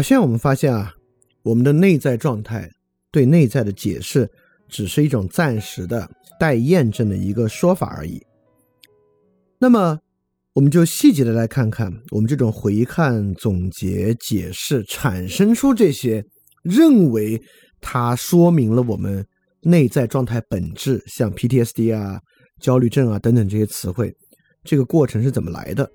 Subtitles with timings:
[0.00, 0.94] 好，现在我们发现啊，
[1.42, 2.70] 我们的内在状态
[3.12, 4.26] 对内在的解释，
[4.66, 8.18] 只是一种暂时的、待验证的一个说法而已。
[9.58, 9.98] 那么，
[10.54, 16.24] 我们就细节的来看看，我们这种回看、总结、解释，产生出这些
[16.62, 17.38] 认为
[17.78, 19.22] 它说明了我们
[19.60, 22.18] 内在状态本质，像 PTSD 啊、
[22.58, 24.10] 焦虑症啊等等这些词汇，
[24.64, 25.86] 这个过程是怎么来的？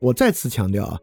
[0.00, 0.98] 我再次强调啊。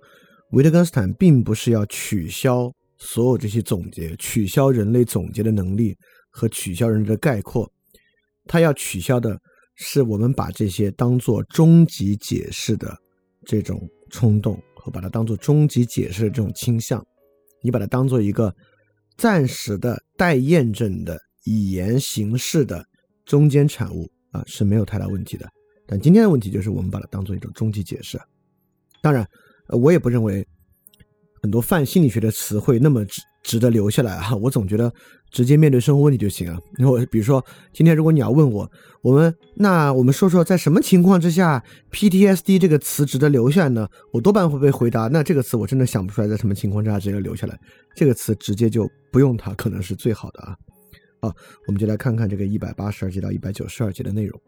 [0.51, 5.97] 维特根斯坦并不是要取消所有这些总结，取消人类总结的能力
[6.29, 7.69] 和取消人的概括，
[8.45, 9.39] 他要取消的
[9.75, 12.95] 是我们把这些当做终极解释的
[13.45, 17.01] 这种冲动和把它当做终极解释的这种倾向。
[17.63, 18.53] 你把它当做一个
[19.17, 22.85] 暂时的待验证的语言形式的
[23.25, 25.47] 中间产物啊是没有太大问题的。
[25.87, 28.19] 但今天的问题就是我们把它当做一种终极解释，
[29.01, 29.25] 当然。
[29.71, 30.45] 我也不认为
[31.41, 34.35] 很多泛心理学的词汇那么值值得留下来啊！
[34.37, 34.93] 我总觉得
[35.31, 36.59] 直接面对生活问题就行啊。
[36.77, 37.43] 因为比如说，
[37.73, 38.71] 今天如果你要问我，
[39.01, 43.87] 我们那我们说说在什么情况之下 PTSD 这个词值得留下来呢？
[44.13, 47.59] 我多半会被回答，那这个词我真的想不出来在什么情况之下值得留下来。
[47.95, 50.55] 这个词直接就不用它，可能是最好的啊。
[51.21, 51.35] 好，
[51.67, 54.39] 我们就来看看这个一百八十二节到一百九十二节的内容。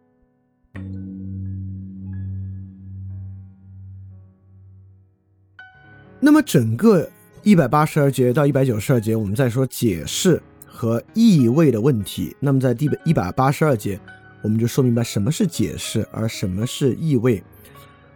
[6.25, 7.05] 那么整个
[7.41, 12.33] 一百八十二节到一百九十二节，我们在说解释和意味的问题。
[12.39, 13.99] 那么在第一百八十二节，
[14.41, 17.43] 我们就说明白什么是解释，而什么是意味。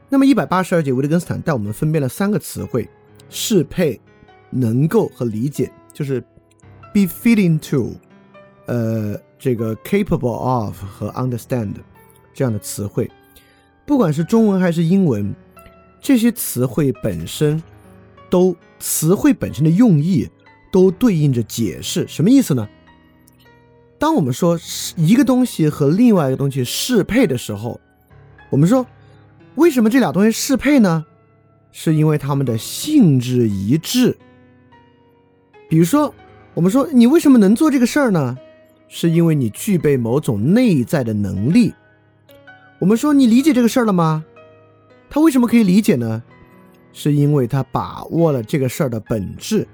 [0.08, 2.88] 那么一百八十二节，维特根斯坦带我们分辨了三个词汇：
[3.30, 4.00] 适配、
[4.52, 6.22] 能够和理解，就是
[6.94, 7.94] be fitting to，
[8.68, 11.74] 呃，这个 capable of 和 understand
[12.34, 13.12] 这样的词汇。
[13.86, 15.36] 不管是中文还是英文，
[16.00, 17.62] 这些词汇本身。
[18.30, 20.30] 都词汇本身的用意
[20.72, 22.68] 都对应着解释，什么意思呢？
[24.00, 24.60] 当我们说
[24.96, 27.80] 一个东西和另外一个东西适配的时候，
[28.50, 28.86] 我们说
[29.56, 31.06] 为什么这俩东西适配呢？
[31.72, 34.18] 是因为它们的性质一致。
[35.70, 36.14] 比如说，
[36.54, 38.38] 我们说你为什么能做这个事儿呢？
[38.88, 41.74] 是因为你具备某种内在的能力。
[42.80, 44.24] 我们说你理解这个事儿了吗？
[45.10, 46.24] 他为什么可以理解呢？
[47.00, 49.68] 是因为他把握了这个事儿的本质，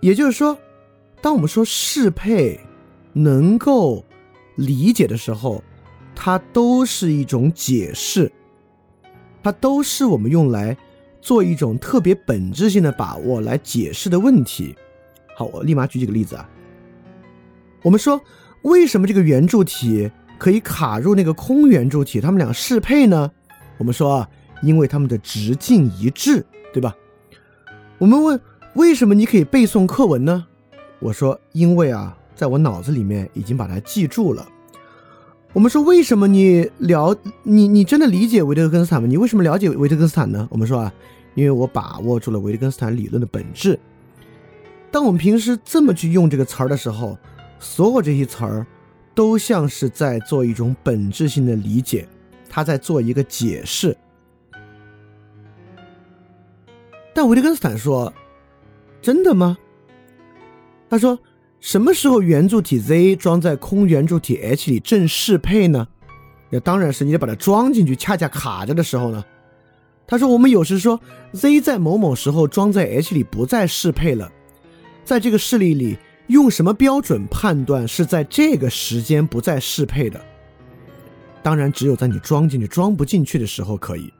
[0.00, 0.58] 也就是说，
[1.22, 2.58] 当我们说适配
[3.12, 4.04] 能够
[4.56, 5.62] 理解的时候，
[6.12, 8.32] 它都是一种解释，
[9.44, 10.76] 它都是我们用来
[11.20, 14.74] 做一种特别本质性的把握来解释的问题。
[15.36, 16.50] 好，我立马举几个例子啊。
[17.82, 18.20] 我们说，
[18.62, 23.30] 为什么这个圆柱体可以卡入那个空圆柱体，它们俩适配呢？
[23.78, 24.28] 我们说啊。
[24.62, 26.94] 因为它们的直径一致，对吧？
[27.98, 28.40] 我们问
[28.74, 30.46] 为什么你可以背诵课文呢？
[30.98, 34.46] 我说因为啊，在我脑子里面已经把它记住了。
[35.52, 39.08] 我们说为什么你了你你真的理解维特根斯坦吗？
[39.08, 40.48] 你为什么了解维特根斯坦呢？
[40.50, 40.92] 我们说啊，
[41.34, 43.78] 因为我把握住了维特根斯坦理论的本质。
[44.90, 47.18] 当我们平时这么去用这个词儿的时候，
[47.58, 48.66] 所有这些词儿
[49.14, 52.06] 都像是在做一种本质性的理解，
[52.48, 53.96] 他在做一个解释。
[57.12, 58.12] 但维特根斯坦说
[59.02, 59.58] ：“真的吗？”
[60.88, 61.18] 他说
[61.60, 65.86] ：“什么时候圆柱体 Z 装在空圆柱体 H 里正适配呢？
[66.50, 69.24] 那当然是你得把它装进去，恰恰卡着的时候呢。”
[70.06, 71.00] 他说：“我们有时说
[71.32, 74.30] Z 在某某时候装在 H 里不再适配了，
[75.04, 75.96] 在这个事例里，
[76.26, 80.20] 用什么标准判断是在这个时间不再适配的？
[81.42, 84.12] 当然，只有在你装进去装不进去的时候可以。”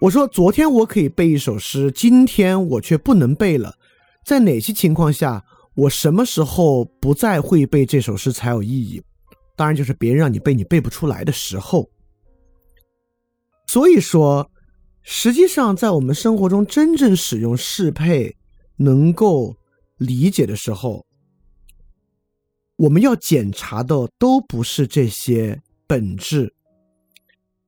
[0.00, 3.74] 我说，昨天我可以背一首诗，今天我却不能背了。
[4.24, 5.44] 在哪些情况下，
[5.74, 9.02] 我什么时候不再会背这首诗才有意义？
[9.56, 11.86] 当然，就是别人让你背，你背不出来的时候。
[13.66, 14.50] 所以说，
[15.02, 18.34] 实际上在我们生活中真正使用适配、
[18.76, 19.54] 能够
[19.98, 21.04] 理解的时候，
[22.76, 26.54] 我们要检查的都不是这些本质。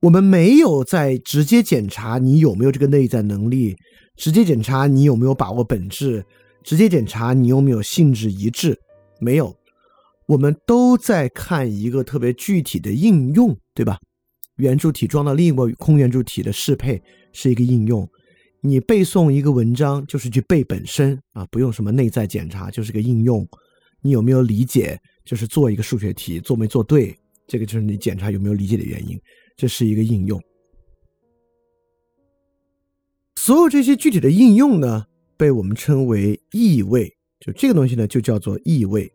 [0.03, 3.73] 我们没有在直接检查你有没有这个内在能力，
[4.17, 6.21] 直接检查你有没有把握本质，
[6.61, 8.77] 直接检查你有没有性质一致，
[9.21, 9.55] 没有。
[10.27, 13.97] 我们都在看一个特别具体的应用，对吧？
[14.57, 17.01] 圆柱体装到另一个空圆柱体的适配
[17.31, 18.05] 是一个应用。
[18.61, 23.47] 你背诵一个文章就是去背本身啊，不用什么内在检查，就是个应用。
[24.01, 24.99] 你有没有理解？
[25.23, 27.17] 就是做一个数学题做没做对，
[27.47, 29.17] 这个就是你检查有没有理解的原因。
[29.55, 30.41] 这是一个应用。
[33.35, 35.05] 所有这些具体的应用呢，
[35.35, 37.13] 被我们称为意味。
[37.39, 39.11] 就这个东西呢，就叫做意味。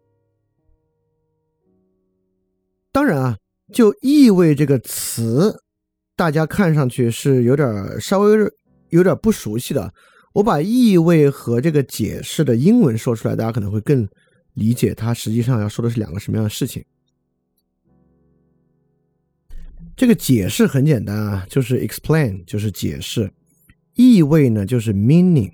[2.92, 3.38] 当然啊，
[3.72, 5.62] 就意味这个词，
[6.14, 7.66] 大家看上去是有点
[7.98, 8.36] 稍微
[8.90, 9.92] 有点不熟悉的。
[10.34, 14.06] 我把意味和这个解释的英文说出来，大家可能会更
[14.52, 16.84] 理解它实际上要说的是两个什么样的事情。
[19.98, 23.28] 这个解释很简单啊，就是 explain，就是解释。
[23.96, 25.50] 意味呢，就是 meaning。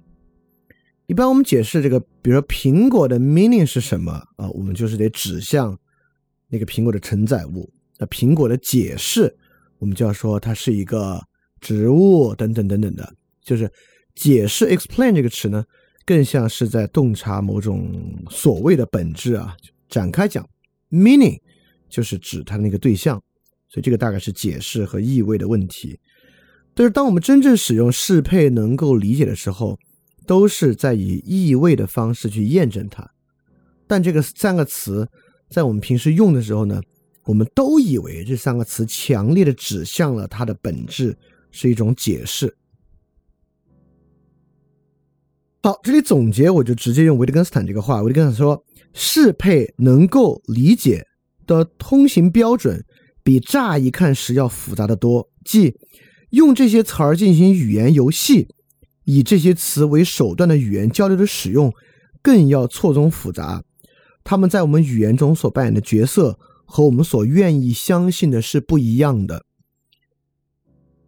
[1.06, 4.46] 一般我们解释这个，比如说苹果的 meaning 是什么啊？
[4.50, 5.74] 我们就是得指向
[6.50, 7.72] 那个苹果的承载物。
[7.96, 9.34] 那苹果的解释，
[9.78, 11.18] 我们就要说它是一个
[11.62, 13.14] 植物等等等等的。
[13.42, 13.66] 就是
[14.14, 15.64] 解释 explain 这个词呢，
[16.04, 17.90] 更像是在洞察某种
[18.28, 19.56] 所谓的本质啊。
[19.88, 20.46] 展开讲
[20.90, 21.40] ，meaning
[21.88, 23.18] 就是指它的那个对象。
[23.74, 25.98] 所以这个大概是解释和意味的问题。
[26.74, 29.76] 但是当我们真正使用适配能够理解的时候，
[30.28, 33.04] 都是在以意味的方式去验证它，
[33.88, 35.08] 但这个三个词
[35.50, 36.80] 在我们平时用的时候呢，
[37.24, 41.18] 我们都以为这三个词强烈的指向了它的本质
[41.50, 42.56] 是一种解释。
[45.64, 51.04] 好，这里总结我就直接用维特根斯坦这个话，维特根斯坦说，适配能够理解
[51.44, 52.84] 的通行标准
[53.24, 55.74] 比乍一看时要复杂的多，即
[56.30, 58.46] 用这些词儿进行语言游戏。
[59.06, 61.72] 以这些词为手段的语言交流的使用，
[62.22, 63.62] 更要错综复杂。
[64.22, 69.44] 他们在我们语言中所扮演的角色，和我们所愿意相信的是不一样的。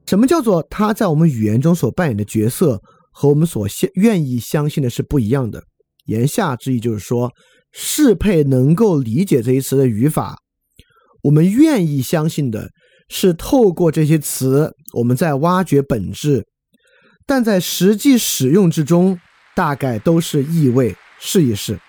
[0.07, 5.65] 什么叫做他在我们语言中所扮演的角色和我们所相愿意相信的是不一样的？
[6.05, 7.33] 言下之意就是说，
[7.73, 10.39] 适配能够理解这一词的语法，
[11.27, 12.71] 我们愿意相信的
[13.09, 16.47] 是透过这些词，我们在挖掘本质。
[17.27, 19.19] 但在实际使用之中，
[19.55, 20.97] 大概都是意味。
[21.19, 21.81] 试一试，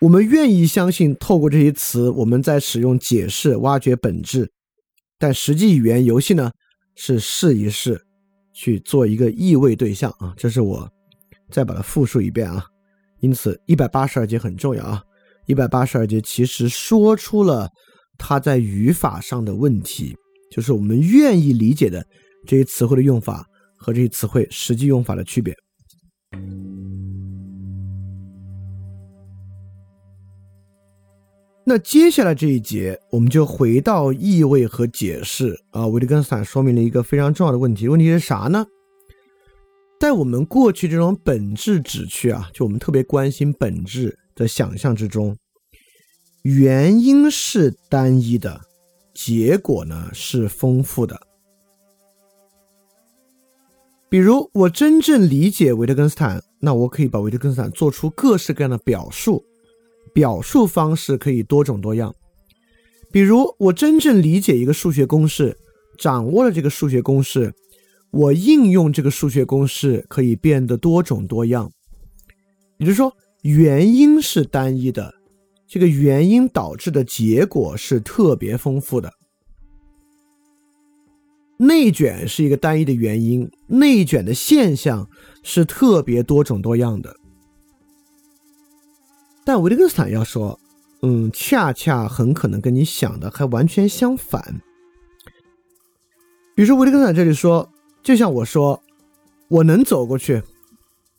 [0.00, 4.50] 我们愿意相信，透过这些词，我们在使用解释、挖掘本质。
[5.20, 6.50] 但实际语言游戏呢，
[6.96, 8.02] 是试一试，
[8.52, 10.34] 去做一个意味对象啊。
[10.36, 10.90] 这是我
[11.48, 12.64] 再把它复述一遍啊。
[13.20, 15.00] 因此，一百八十二节很重要啊。
[15.48, 17.70] 一百八十二节其实说出了
[18.18, 20.14] 它在语法上的问题，
[20.50, 22.04] 就是我们愿意理解的。
[22.46, 23.44] 这些词汇的用法
[23.76, 25.54] 和这些词汇实际用法的区别。
[31.64, 35.86] 那接下来这一节，我们就回到意味和解释啊。
[35.86, 38.66] 维特根斯坦说明了一个非常重要的问题，问题是啥呢？
[39.98, 45.36] 在我们过去这种本质指区啊，就我们特别关心本质的想象之中，
[46.42, 48.60] 原因是单一的，
[49.12, 51.20] 结果呢是丰富的。
[54.08, 59.44] 比如，我真正理解维特根斯坦，那我可以把维特根斯坦做出各式各样的表述，
[60.14, 62.14] 表述方式可以多种多样。
[63.10, 65.58] 比如，我真正理解一个数学公式，
[65.98, 67.52] 掌握了这个数学公式，
[68.12, 71.70] 我应用这个数学公式可以变得多种多样。
[72.78, 75.14] 也就是说，原因是单一的，
[75.66, 79.12] 这个原因导致的结果是特别丰富的。
[81.58, 85.08] 内卷是一个单一的原因，内卷的现象
[85.42, 87.16] 是特别多种多样的。
[89.44, 90.58] 但维特根斯坦要说，
[91.02, 94.60] 嗯，恰恰很可能跟你想的还完全相反。
[96.54, 97.68] 比如说，维特根斯坦这里说，
[98.02, 98.80] 就像我说，
[99.48, 100.42] 我能走过去，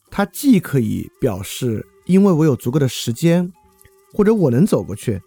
[0.09, 3.53] 它既可以表示因为我有足够的时间，
[4.13, 5.21] 或者我能走过去，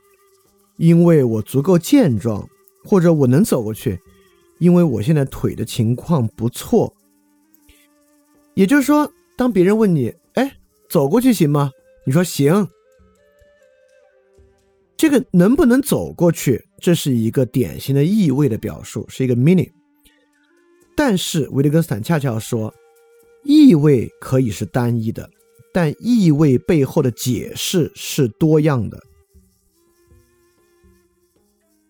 [0.78, 2.48] 因为我足够健壮，
[2.84, 4.00] 或者我能走过去。
[4.58, 6.92] 因为我现在腿的情况不错，
[8.54, 10.56] 也就是说，当别人问你“哎，
[10.90, 11.70] 走过去行吗？”
[12.04, 12.68] 你说“行”，
[14.98, 19.70] 这个能不能走过去，这是一个典型的意味的表述，是一个 meaning。
[20.96, 22.74] 但是维特根斯坦恰恰说，
[23.44, 25.30] 意味可以是单一的，
[25.72, 29.00] 但意味背后的解释是多样的。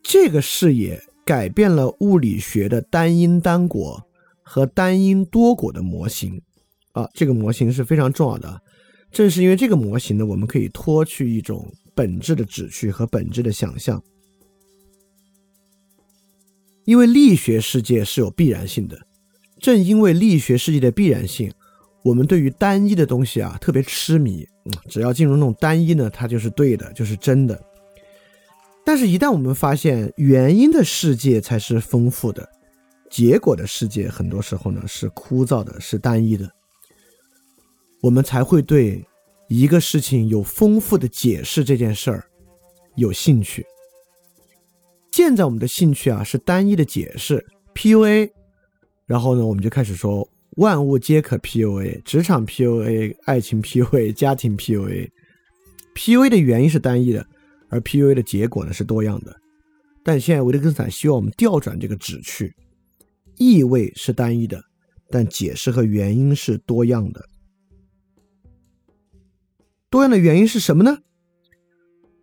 [0.02, 1.02] 这个视野。
[1.24, 4.04] 改变了物理学的单因单果
[4.42, 6.42] 和单因多果的模型，
[6.90, 8.60] 啊，这个模型是非常重要的。
[9.12, 14.02] 正是因为这个模型呢，我们可以脱去一种本质的旨趣和本质的想象。
[16.86, 18.98] 因为力学世界是有必然性的，
[19.60, 21.52] 正因为力学世界的必然性，
[22.02, 24.46] 我们对于单一的东西啊特别痴迷。
[24.88, 27.60] 只要进入那种单一呢，它就是对的，就是真的。
[28.84, 32.48] 但是，一旦我们发现原因的世界才是丰富的，
[33.10, 36.48] 结果的世界，很多时候呢是枯燥的，是单一的。
[38.00, 39.04] 我们才会对
[39.48, 42.24] 一个事情有丰富的解释这件事儿
[42.94, 43.66] 有兴趣。
[45.10, 47.44] 现在我们的兴趣啊是单一的解释
[47.74, 48.30] PUA，
[49.06, 55.08] 然后呢，我们就开始说万物皆可 PUA，职场 PUA，爱情 PUA，家庭 PUA。
[55.94, 57.26] PUA 的原因是单一的，
[57.70, 59.34] 而 PUA 的结果呢是多样的。
[60.02, 62.54] 但现在维特根斯坦希望我们调转这个旨趣，
[63.38, 64.62] 意味是单一的，
[65.08, 67.26] 但解释和原因是多样的。
[69.88, 70.98] 多样的原因是什么呢？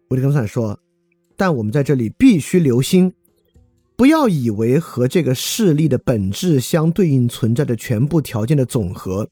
[0.10, 0.80] 维特根斯坦说
[1.36, 3.12] ：“但我们在这里必须留心，
[4.00, 9.28] 不要以为和这个事例的本质相对应存在的全部条件的总和，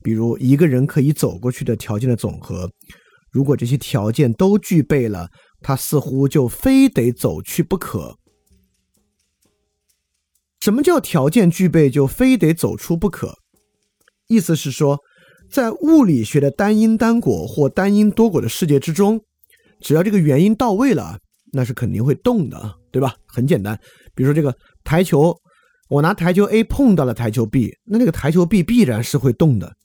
[0.00, 2.70] 比如一个人可以走过去的条件的总和。”
[3.32, 5.28] 如果这些条件都具备了，
[5.60, 8.16] 他似乎就非得走去不可。
[10.60, 13.34] 什么叫条件具备就非得走出不可？
[14.28, 15.00] 意思是说，
[15.50, 19.20] 在物理学的单因单果或单因多果的世界之中，
[19.80, 21.18] 只要这个原因到位了，
[21.52, 23.16] 那是肯定会动的，对吧？
[23.26, 23.76] 很简单，
[24.14, 25.36] 比如说这个台球，
[25.88, 29.76] 我拿台球 A 碰到了台球 B，那这个台球 B 必然是会动的。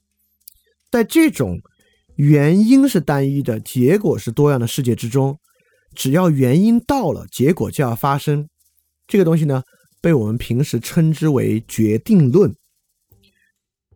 [0.89, 1.59] 在这种
[2.15, 5.37] 原因是单一的，结果是多样的世界之中，
[5.93, 8.47] 只要原因到了，结果就要发生。
[9.05, 9.63] 这个东西呢，
[10.01, 12.55] 被我们平时称之为决定论。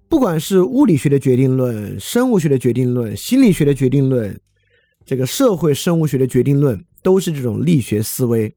[0.10, 4.38] 不管是物理学的决定论、生物学的决定论、心理学的决定论，
[5.06, 8.54] 这个社会生物学的决定论，都是这种力学思维，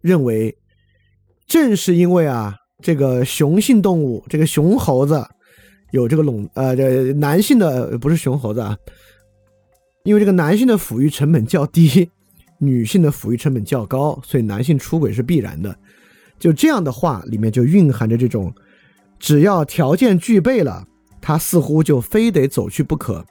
[0.00, 0.57] 认为
[1.48, 5.26] 正是因为啊，这个雄性动物，这个雄猴子。
[5.90, 8.76] 有这个笼呃，这男性的不是熊猴子啊，
[10.04, 12.10] 因为这个男性的抚育成本较低，
[12.58, 15.74] 女性的抚育成本较高，所以男性出轨是必然的。
[16.38, 18.54] 就这样的话，里面就蕴含着这种，
[19.18, 20.86] 只要条件具备了，
[21.22, 23.24] 他似乎就非得走去不可。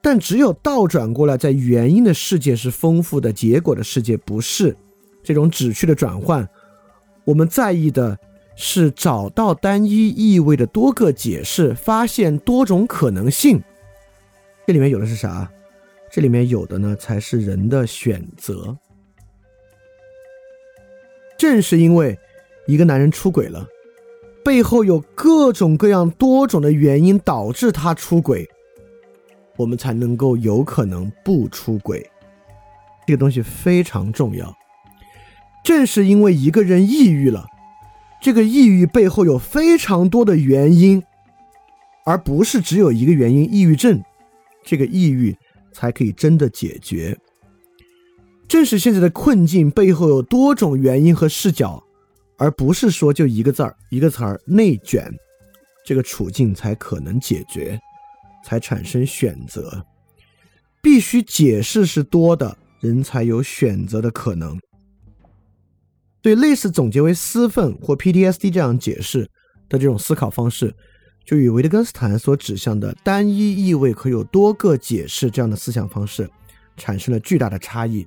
[0.00, 4.76] 但只有倒转过来，在原因的世界是丰富的，结果的世界不是。
[5.24, 6.48] 这种旨趣的转换，
[7.24, 8.18] 我们在意的。
[8.54, 13.60] 是找到单一意味的多个解释，发现多种可能性。
[14.66, 15.50] 这里面有的是啥？
[16.10, 18.76] 这里面有的呢，才是人的选择。
[21.38, 22.16] 正是因为
[22.66, 23.66] 一个男人出轨了，
[24.44, 28.46] 背后有各种各样多种的原因导致他出轨，
[29.56, 32.06] 我们才能够有可能不出轨。
[33.06, 34.54] 这个东西非常重要。
[35.62, 37.46] 正是因为一个人抑郁了。
[38.20, 41.02] 这个抑郁背后有非常多的原因，
[42.04, 44.00] 而不是只有一个原因——抑郁症。
[44.64, 45.36] 这个抑郁
[45.72, 47.18] 才可以真的解决。
[48.46, 51.82] 正是现在的困境背后有多种原因和视角，
[52.36, 55.10] 而不是说就一个字儿、一个词儿“内卷”，
[55.84, 57.80] 这个处境才可能解决，
[58.44, 59.84] 才产生选择。
[60.80, 64.60] 必须解释是多的人才有选择的可能。
[66.22, 69.28] 对类似总结为私愤或 PTSD 这样解释
[69.68, 70.72] 的这种思考方式，
[71.26, 76.30] 就与维特根斯坦所指向的单一意味可有多个解释这样的思想方式
[76.76, 78.06] 产生了巨大的差异。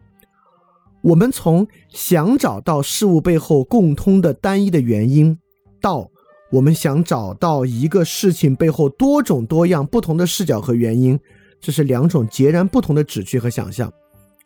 [1.02, 5.38] 我们从想找到事物背后共通的单一的原因，
[5.82, 6.10] 到
[6.52, 11.20] 我们想找到一个事情背后多种多样不同的视角和原因，
[11.60, 13.92] 这是两种截然不同的旨趣和想象，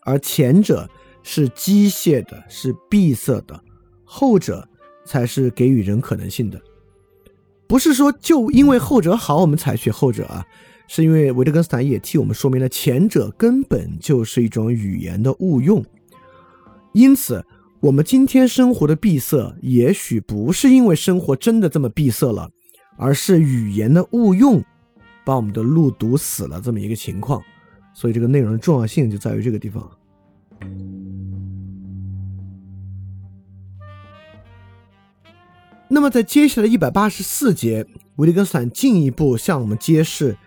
[0.01, 0.89] 而前者。
[1.23, 3.59] 是机械的，是闭塞的，
[4.03, 4.67] 后者
[5.05, 6.59] 才是给予人可能性的。
[7.67, 10.43] 不是说就因为后者好，我们采取后者啊，
[10.87, 15.85] 是因为维特根斯坦也替我们说明了前者根本就是一种语言的误用。
[16.93, 17.45] 因此，
[17.79, 22.49] 我们今天生活的闭塞，也许不是因为生活真的这么闭塞了，
[22.97, 24.63] 而是语言的误用
[25.23, 27.39] 把我们的路堵死了这么一个情况。
[27.93, 29.87] 所以，这个内容的重要性就在于这个地方。
[35.91, 37.83] 那么，在接下来一百八十四节，
[38.17, 40.37] 维利根斯坦进一步向我们揭示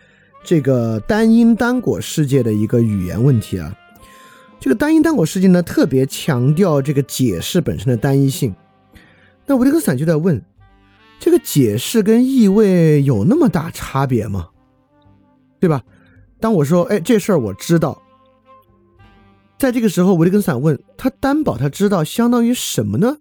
[0.45, 3.77] 这个单因单果世界的一个语言问题啊。
[4.61, 8.55] 这个单因单果世界呢，特别强调这个解释本身的单一性。
[9.45, 10.41] 那维利根斯坦就在问：
[11.19, 14.49] 这个解释跟意味有那么大差别吗？
[15.59, 15.83] 对吧？
[16.39, 18.01] 当我说：“哎，这事儿我知道。”
[19.59, 23.17] 在这个时候，维利根斯坦问他担保他知道相当于什么呢？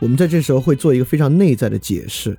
[0.00, 2.38] 我们在这时候会做一个非常内在的解释，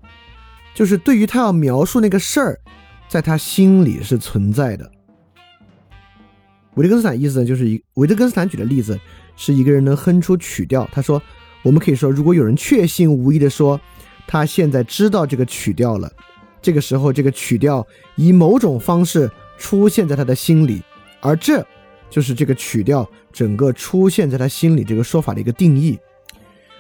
[0.74, 2.60] 就是对于他要描述那个事儿，
[3.08, 4.90] 在他心里是存在的。
[6.76, 8.98] 维特根斯坦意思呢，就是一维特根斯坦举的例子
[9.36, 10.88] 是一个人能哼出曲调。
[10.92, 11.22] 他说，
[11.62, 13.80] 我们可以说，如果有人确信无疑的说，
[14.26, 16.10] 他现在知道这个曲调了，
[16.62, 17.86] 这个时候这个曲调
[18.16, 20.82] 以某种方式出现在他的心里，
[21.20, 21.66] 而这
[22.10, 26.00] 就是这个曲调整个出现在他心里这个说法的一个定义。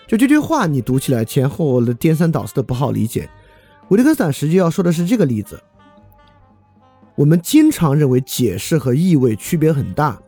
[0.09, 3.29] 就这句话，你读起来前后的颠三倒四的不好理解。
[3.89, 5.61] 维特根斯坦实际要说的是这个例子。
[7.13, 10.19] 我们经常认为解释和意味区别很大，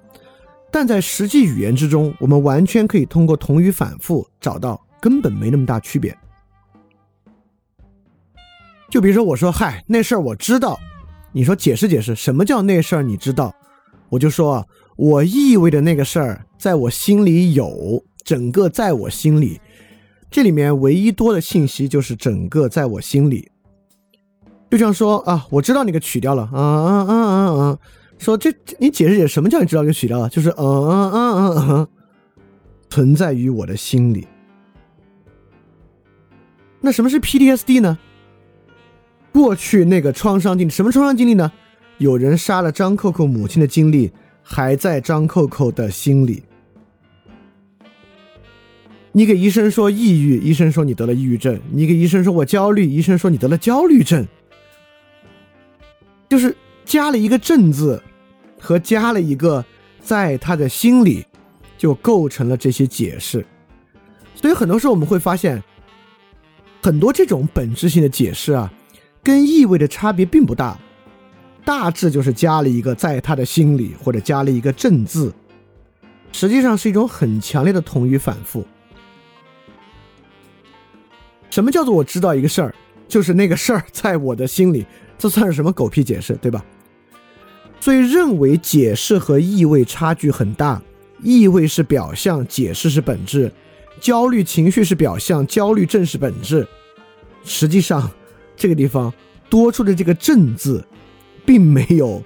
[0.70, 6.16] 但在实际语言之中，我们完全可以通过同语反复找到根本没那么大区别。
[8.88, 10.80] 就比如说，我说“嗨，那事儿我知道”，
[11.34, 13.52] 你说解释解释，什么叫那事儿你知道？
[14.10, 19.62] 我就说，我意味的那个事儿，在我心里有，整个在我心里，
[20.32, 23.52] 这里面唯一多的信息就是整个在我心里。
[24.70, 27.80] 就像说啊，我知道那个取掉了，啊啊啊啊啊！
[28.18, 30.30] 说这你解释解释，什么叫你知道就取掉了？
[30.30, 31.88] 就是嗯嗯嗯嗯嗯，
[32.90, 34.26] 存在于我的心里。
[36.80, 38.00] 那什么是 PTSD 呢？
[39.34, 41.52] 过去那个创伤经历，什么创伤经历呢？
[41.98, 44.10] 有人杀了张扣扣母亲的经历，
[44.42, 46.44] 还在张扣扣的心里。
[49.14, 54.26] 你给医生说抑郁，医生说你得了抑郁症；你给医生说我焦虑，医生说你得了焦虑症。
[56.30, 58.02] 就是加了一个“症”字，
[58.58, 59.64] 和加了一个
[60.00, 61.26] 在他的心里，
[61.78, 63.46] 就构成了这些解释。
[64.34, 65.62] 所以很多时候我们会发现，
[66.82, 68.72] 很多这种本质性的解释啊。
[69.24, 70.80] 跟意味的差别并不大，
[71.64, 75.32] 大致就是加了一个在他的心里，或者加了一个正字，
[76.32, 78.66] 实际上是一种很强烈的同语反复。
[81.52, 82.74] 什么叫做我知道一个事儿，
[83.08, 84.84] 就是那个事儿在我的心里，
[85.20, 86.66] 这算是什么狗屁解释，对吧？
[87.80, 90.82] 所以认为解释和意味差距很大，
[91.22, 93.52] 意味是表象，解释是本质，
[94.00, 96.68] 焦虑情绪是表象，焦虑正是本质，
[97.44, 98.10] 实际上。
[98.54, 99.12] 这个地方
[99.50, 100.86] 多出的这个“正”字，
[101.44, 102.24] 并没有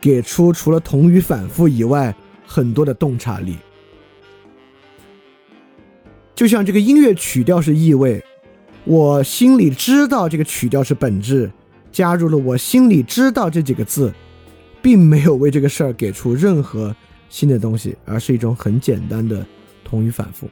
[0.00, 2.12] 给出除了同语反复以外
[2.44, 3.56] 很多的洞察力。
[6.34, 8.20] 就像这个音乐曲调是意味，
[8.88, 11.52] 我心里知道这个曲调是本质，
[11.92, 14.10] 加入了我心里知道这几个字，
[14.80, 16.96] 并没有为这个事儿给出任何
[17.28, 19.46] 新的东西，而是一种很简单的
[19.84, 20.48] 同语反复。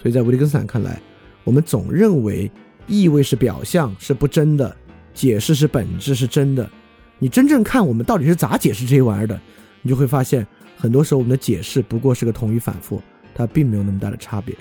[0.00, 1.02] 所以在维特根斯坦看来，
[1.42, 2.50] 我们总认为。
[2.88, 4.68] 意味是表象，是不真的；
[5.14, 6.68] 解释是本质，是真的。
[7.20, 9.40] 你真正看我们到底是咋解释这些玩意儿的，
[9.82, 10.44] 你就会发现，
[10.76, 13.00] 很多时候我们的解释不过是个同语反复，
[13.36, 14.54] 它并没有那么大的差别。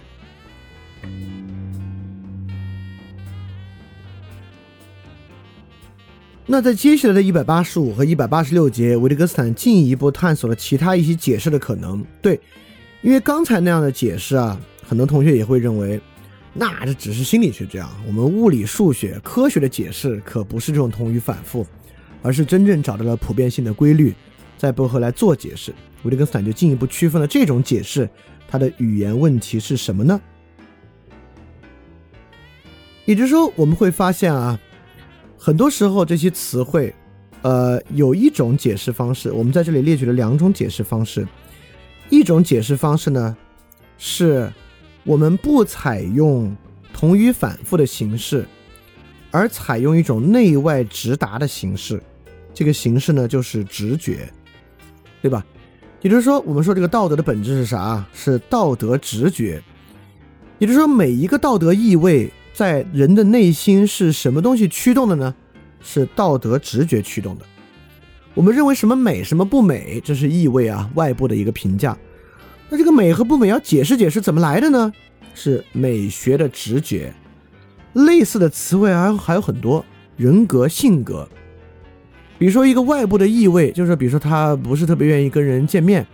[6.45, 12.04] 那在接下来的一百八十五和一百八十六节，维特根斯坦进一步探索了其他一些解释的可能。
[12.21, 12.39] 对，
[13.01, 15.99] 因为刚才那样的解释啊，很多同学也会认为。
[16.54, 21.65] 那这只是心理学这样，我们物理、数学、科学的解释可不是这种同语反复，
[22.21, 24.13] 而是真正找到了普遍性的规律，
[24.58, 25.73] 在背后来做解释。
[26.04, 28.10] 维特根斯坦就进一步区分了这种解释
[28.49, 30.19] 它的语言问题是什么呢？
[33.06, 34.60] 也就是说，我们会发现啊，
[35.43, 36.93] 很多时候这些词汇，
[37.41, 41.27] 呃，有一种解释方式，我们在这里列举了两种解释方式，
[42.12, 43.36] 一种解释方式呢
[43.97, 44.47] 是。
[45.04, 46.56] 我们不采用
[46.93, 48.45] 同语反复的形式，
[49.32, 51.99] 而采用一种内外直达的形式。
[52.54, 54.32] 这个形式呢，就是直觉，
[55.23, 55.43] 对吧？
[56.01, 58.06] 也就是说，我们说这个道德的本质是啥？
[58.13, 59.60] 是道德直觉。
[60.60, 65.34] 也就是说，每一个道德意味在人的内心是什么东西驱动的呢？
[65.82, 67.46] 是道德直觉驱动的。
[68.34, 71.98] 我们认为什么美，什么不美，这是意味啊，外部的一个评价。
[72.70, 74.94] 那这个美和不美要解释解释怎么来的呢？
[75.34, 77.14] 是美学的直觉，
[77.94, 79.84] 类似的词汇还还有很多，
[80.18, 81.28] 人格性格，
[82.38, 86.06] 比如说一个外部的意味，就是比如说他不是特别愿意跟人见面，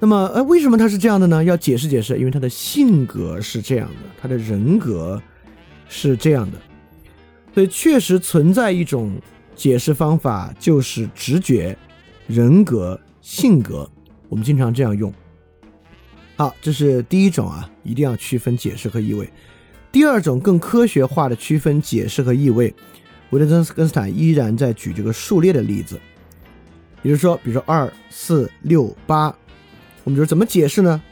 [0.00, 1.44] 那么呃为什么他是这样的呢？
[1.44, 5.20] 要解释解释，因为他的性格是这样的，他的人格
[5.94, 6.58] 是这样的，
[7.52, 9.12] 所以确实存在一种
[9.54, 11.76] 解释方法，就是直觉、
[12.26, 13.86] 人格、性格，
[14.30, 15.12] 我们经常这样用。
[16.34, 19.30] 好，这是第一种啊，一定要区分解释和意味。
[19.92, 22.74] 第二种更科学化的区分解释和意味，
[23.28, 26.00] 维特根斯坦依然在举这个数列的例子，
[27.02, 29.26] 也就是说，比如说二、四、六、八，
[30.04, 31.02] 我们说怎么解释呢？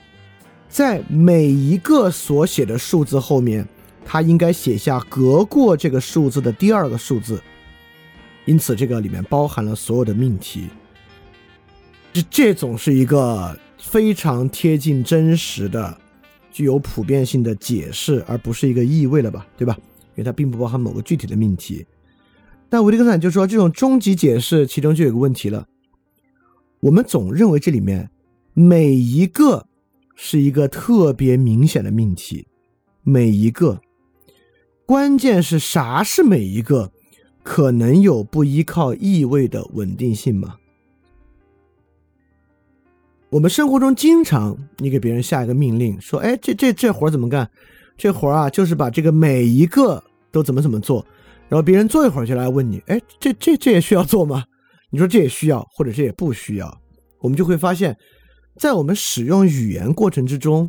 [0.70, 3.68] 在每一个所写的数字后面，
[4.10, 7.40] 他应该写下隔过这个数字的第二个数字，
[8.44, 10.68] 因此这个里面包含了所有的命题。
[12.12, 13.56] 这这种是一个。
[13.82, 15.98] 非常贴近真实的、
[16.52, 19.46] 具有普遍性的解释，而不是一个意味了吧？
[19.56, 19.74] 对吧？
[19.78, 21.86] 因为它并不包含某个具体的命题。
[22.68, 25.66] 但维特根斯坦就说，这种终极解释其中就有个问题了。
[26.80, 28.10] 我们总认为这里面
[28.52, 29.66] 每一个
[30.14, 32.46] 是一个特别明显的命题，
[33.02, 33.80] 每一个，
[34.90, 36.90] 关键是啥是每一个？
[37.44, 40.56] 可能有不依靠意味的稳定性吗？
[43.28, 47.48] 我们生活中经常，你给别人下一个命令，说：“哎，这这这活怎么干？
[47.96, 51.06] 这活啊，就是把这个每一个都怎么怎么做。”
[51.48, 54.42] 然后别人做一会儿就来问你：“哎，这这这也需要做吗？”
[54.90, 56.80] 你说这也需要，或者这也不需要。
[57.20, 57.96] 我们就会发现，
[58.56, 60.68] 在我们使用语言过程之中，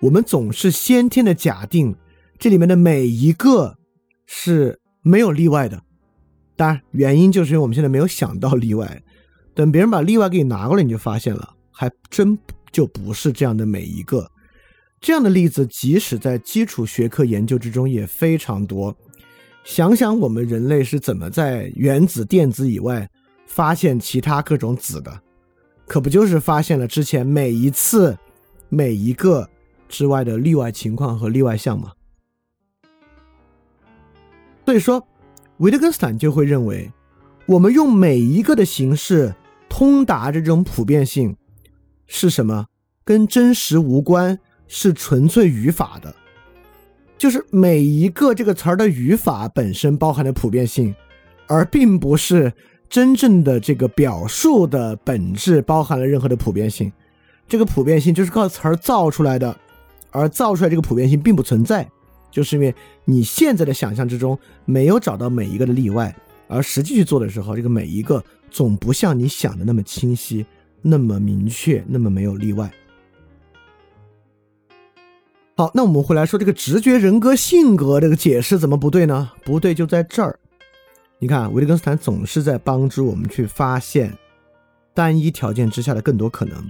[0.00, 1.94] 我们总是先天的假定
[2.42, 3.76] 这里面的每一个
[4.26, 5.80] 是没有例外的。
[6.56, 9.00] 当然，原因就是因为我们现在没有想到例外。
[9.54, 12.36] 等别人把例外给你拿过来，你就发现了，还真
[12.72, 14.28] 就不是这样的每一个。
[15.00, 18.92] 这样的例子，即使在基础学科研究之中也非常多。
[19.62, 23.08] 想想我们人类是怎么在原子、电子以外
[23.46, 25.16] 发现其他各种子的，
[25.86, 28.18] 可不就是发现了之前每一次、
[28.68, 29.48] 每一个
[29.88, 31.92] 之外的例外情况和例外项吗？
[34.64, 35.06] 所以说。
[35.58, 36.90] 维特根斯坦就会认为，
[37.46, 39.32] 我们用每一个的形式
[39.68, 41.36] 通达这种普遍性
[42.08, 42.66] 是什么？
[43.04, 46.12] 跟真实无关，是纯粹语法的。
[47.16, 50.92] 就是每一个这个词儿的语法本身包含的普遍性，
[51.46, 52.52] 而并不是
[52.88, 56.90] 真正的这个表述的本质包含了任何的普遍性。
[57.46, 59.56] 这个普遍性就是靠词儿造出来的，
[60.10, 61.88] 而造出来这个普遍性并不存在。
[62.32, 66.12] 就是因为你现在的想象之中没有找到每一个的例外，
[66.48, 70.44] 而实际去做的时候，这个每一个总不像你想的那么清晰、
[70.80, 72.72] 那么明确、那么没有例外。
[75.54, 79.30] 好，那我们回来说这个直觉人格性格这个解释怎么不对呢？
[79.44, 80.38] 不对就在这儿。
[81.18, 84.16] 你看，维特根斯坦总是在帮助我们去发现
[84.94, 86.66] 单一条件之下的更多可能。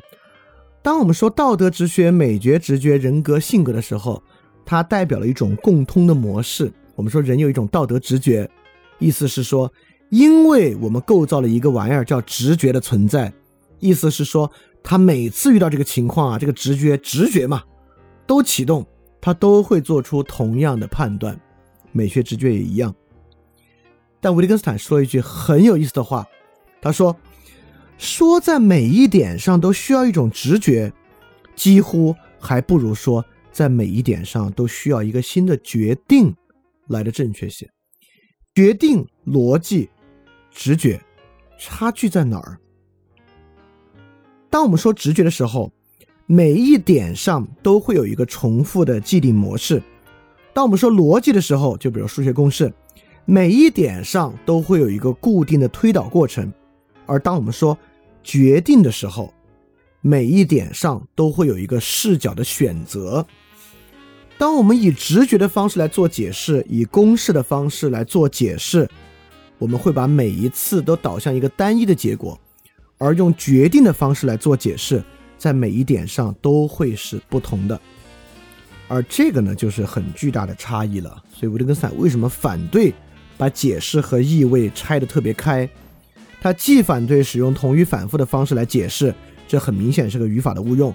[0.83, 4.20] 当我们说道德直觉、美觉直觉、人格性格的时候。
[4.64, 6.72] 它代表了一种共通的模式。
[6.94, 8.48] 我们说人有一种道德直觉，
[8.98, 9.72] 意思是说，
[10.11, 13.33] 因为我们构造了一个玩意儿叫直觉的存在，
[13.81, 14.51] 意思是说，
[14.83, 17.62] 他每次遇到这个情况啊，这个直觉直觉嘛，
[18.27, 18.87] 都启动，
[19.20, 21.38] 他都会做出同样的判断。
[21.92, 22.94] 美学直觉也一样。
[24.20, 26.27] 但维特根斯坦说一句很有意思的话，
[26.81, 27.16] 他说
[27.98, 30.92] ：“说在每一点上都需要一种直觉，
[31.57, 36.35] 几乎还不如说。”在每一点上都需要一个新的决定
[36.88, 37.69] 来的正确些。
[38.55, 39.88] 决定、逻辑、
[40.51, 41.01] 直觉，
[41.59, 42.59] 差距在哪儿？
[44.51, 45.73] 当我们说直觉的时候，
[46.27, 49.79] 每一点上都会有一个重复的既定模式；
[50.53, 52.73] 当我们说逻辑的时候，就比如数学公式，
[53.25, 56.47] 每一点上都会有一个固定的推导过程；
[57.07, 57.77] 而当我们说
[58.23, 59.33] 决定的时候，
[60.03, 63.27] 每一点上都会有一个视角的选择。
[64.38, 68.88] 当我们以直觉的方式来做解释，以公式的方式来做解释，
[69.59, 72.37] 我们会把每一次都导向一个单一的结果；
[72.99, 75.03] 而用决定的方式来做解释，
[75.38, 77.81] 在每一点上都会是不同的。
[78.88, 81.23] 而这个呢，就是很巨大的差异了。
[81.33, 82.92] 所以维特根斯坦为什么反对
[83.38, 85.68] 把解释和意味拆得特别开？
[86.40, 89.14] 他既反对使用同语反复的方式来解释，
[89.47, 90.92] 这很明显是个语法的误用。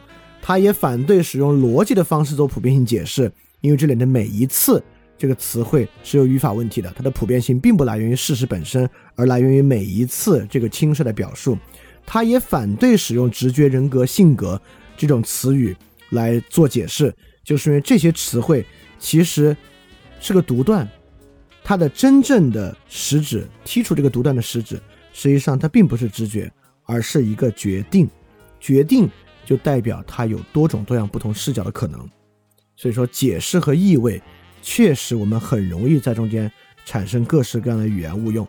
[0.47, 3.29] 他也反对使用逻辑的方式做普遍性解释，
[3.59, 4.81] 因为这里的每一次
[5.17, 11.57] 这个词汇是有语法问题的，它的普遍性并不来源于事实本身，而来源于每一次这个轻率的表述。
[12.05, 14.61] 他也反对使用直觉、人格、性格
[14.95, 15.75] 这种词语
[16.11, 18.65] 来做解释，就是因为这些词汇
[18.97, 19.53] 其实
[20.21, 20.87] 是个独断，
[21.61, 24.79] 它的真正的实质，剔除这个独断的实质，
[25.11, 26.49] 实际上它并不是直觉，
[26.85, 28.09] 而是一个决定，
[28.61, 29.09] 决定。
[29.47, 31.97] 就代表它有多种多样不同视角的可能，
[32.75, 34.21] 所以说解释和意味，
[34.61, 36.51] 确实我们很容易在中间
[36.85, 38.45] 产生各式各样的语言误用。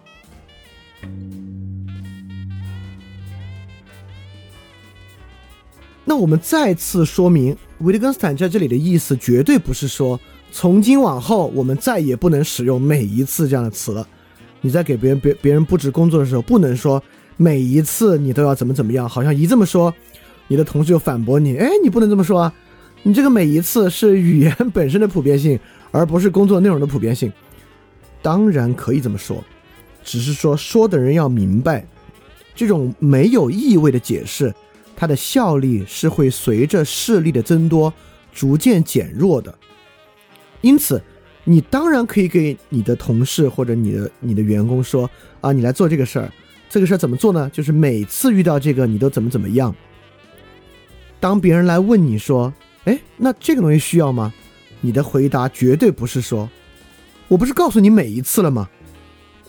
[6.05, 10.19] 那我们再次说明，维特根斯坦在这里的意思绝对不是说
[10.51, 14.05] 从今往后我们再也不能使用每一次这样的词了。
[14.63, 17.01] 你在给别人别别人布置工作的时候，不能说
[17.37, 19.95] 每一次你都要怎么怎么样，好像一这么说。
[20.49, 22.55] 你的同事就反驳你，哎，你不能这么说啊！
[23.05, 25.59] 你这个每一次是语言本身的普遍性，
[25.93, 27.33] 而不是工作内容的普遍性。
[28.21, 29.43] 当然可以这么说，
[30.03, 31.87] 只是说说的人要明白，
[32.55, 34.53] 这种没有意味的解释，
[34.97, 37.93] 它的效力是会随着事例的增多
[38.33, 39.55] 逐渐减弱的。
[40.61, 41.01] 因此，
[41.45, 45.09] 你当然可以给你的同事或者你的你的员工说
[45.41, 46.33] 啊，你来做这个事儿，
[46.69, 47.49] 这个事儿怎么做呢？
[47.53, 49.73] 就是每次遇到这个你都怎么怎么样。
[51.21, 52.53] 当别人来问你说，
[52.85, 54.33] 哎，那这个东西需要吗？
[54.81, 56.49] 你的回答绝对不是说，
[57.27, 58.69] 我不是告诉你每一次了吗？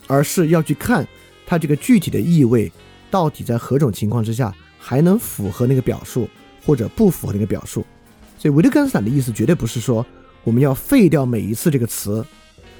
[0.06, 1.06] 而是要去看
[1.46, 2.70] 它这个具体的意味
[3.10, 6.28] 到底在何种情况之下还能符合那个表述，
[6.64, 7.84] 或者不符合那个表述。
[8.36, 10.04] 所以维特根斯坦的意思绝对不是说。
[10.42, 12.24] 我们要废掉“每一次”这个词，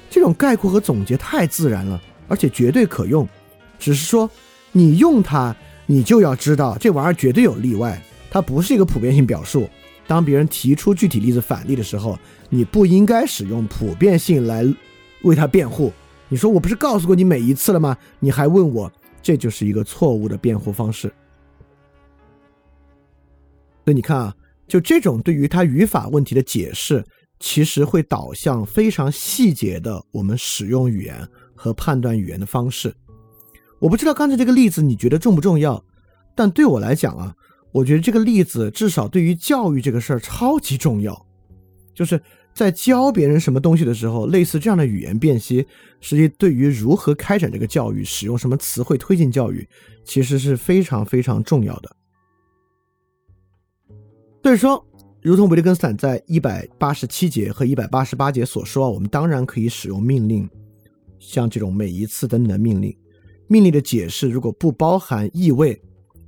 [0.09, 3.29] 这种概括和总结太自然了，而且绝对可用。
[3.77, 4.27] 只是说，
[4.71, 8.01] 你用它，你就要知道这玩意儿绝对有例外，
[8.31, 9.69] 它不是一个普遍性表述。
[10.07, 12.17] 当别人提出具体例子反例的时候，
[12.49, 14.65] 你不应该使用普遍性来
[15.21, 15.93] 为他辩护。
[16.27, 17.95] 你说我不是告诉过你每一次了吗？
[18.19, 18.91] 你还问我，
[19.21, 21.13] 这就是一个错误的辩护方式。
[23.85, 24.35] 所以你看啊，
[24.67, 27.05] 就这种对于他语法问题的解释。
[27.43, 32.93] 其实会导向非常细节的我们使用语言和判断语言的方式。
[33.79, 35.83] 我不知道刚才这个例子你觉得重不重要，
[36.35, 37.33] 但对我来讲啊，
[37.71, 41.25] 我觉得这个例子至少对于教育这个事儿超级重要。
[41.93, 42.21] 就是
[42.53, 45.65] 在教别人什么东西的时候，类似这样的语言辨析，
[45.99, 49.67] 实际对于如何开展这个教育、使用什么词汇推进教育，
[50.03, 51.95] 其实是非常非常重要的。
[54.43, 54.85] 所以说。
[55.23, 60.49] 如同维特根斯坦在一百八十七节和一百八十八节所说，我们当然可以使用命令，
[61.19, 62.91] 像这种每一次等等的命令。
[63.47, 65.79] 命令的解释如果不包含意味，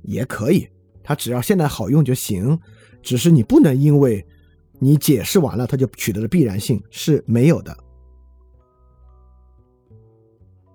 [0.04, 0.68] 也可以，
[1.04, 2.58] 它只要现在好用就行。
[3.00, 4.26] 只是你不能因为
[4.80, 7.76] 你解释完了，它就取得了必然性是没有的。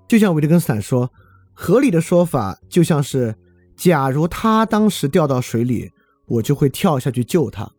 [0.08, 1.12] 就像维特根斯坦说，
[1.54, 3.36] 合理的说法就像是：
[3.76, 5.92] 假如他当时掉到水里，
[6.28, 7.70] 我就会跳下去救他。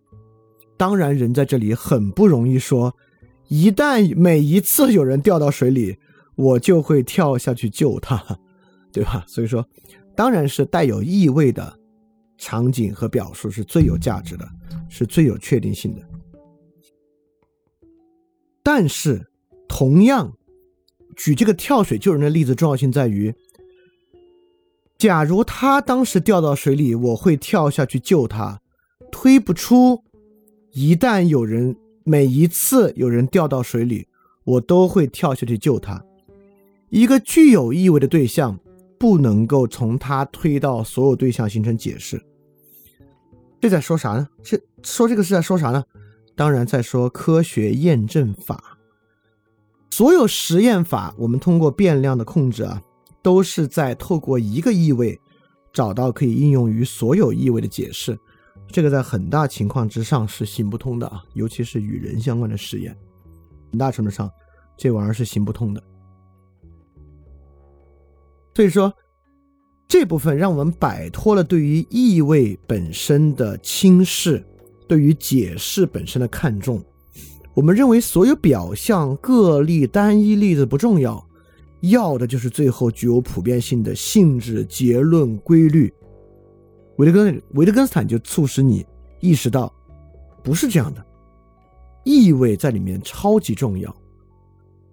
[0.76, 2.94] 当然，人在这里很不容易说，
[3.48, 5.96] 一旦每一次有人掉到水里，
[6.36, 8.38] 我就会跳下去救他，
[8.92, 9.24] 对吧？
[9.26, 9.66] 所以说，
[10.16, 11.78] 当然是带有意味的
[12.40, 14.48] 场景和表述是最有价值的，
[14.88, 16.02] 是最有确定性的。
[18.62, 19.30] 但是，
[19.68, 20.32] 同样，
[21.14, 23.34] 举这个跳水救人的例子重要性在于，
[24.96, 28.60] 假如他当时掉到水里，我会跳下去救他，
[29.12, 30.02] 推不出。
[30.72, 34.06] 一旦有人每一次有人掉到水里，
[34.44, 36.02] 我都会跳下去救他。
[36.88, 38.58] 一个具有意味的对象
[38.98, 42.22] 不能够从他推到所有对象形成解释。
[43.60, 44.26] 这在说啥呢？
[44.42, 45.84] 这说这个是在说啥呢？
[46.34, 48.78] 当然在说科学验证法。
[49.90, 52.80] 所有实验法，我们通过变量的控制啊，
[53.20, 55.20] 都是在透过一个意味
[55.72, 58.18] 找到可以应用于所有意味的解释。
[58.68, 62.96] 这个在很大情况之上是行不通的啊，尤其是与人相关的实验，
[63.70, 64.30] 很大程度上
[64.76, 65.82] 这玩意儿是行不通的。
[68.54, 68.92] 所以说，
[69.90, 74.40] 这部分让我们摆脱了对于意味本身的轻视，
[74.86, 76.80] 对于解释本身的看重。
[77.54, 81.26] 我们认为所有表象、个例、单一例子不重要，
[81.80, 85.92] 要的就是最后具有普遍性的性质、结论、规律。
[86.98, 88.86] 维特根维特根斯坦就促使你
[89.18, 89.74] 意识到，
[90.40, 91.04] 不是这样的，
[92.04, 93.92] 意味在里面超级重要，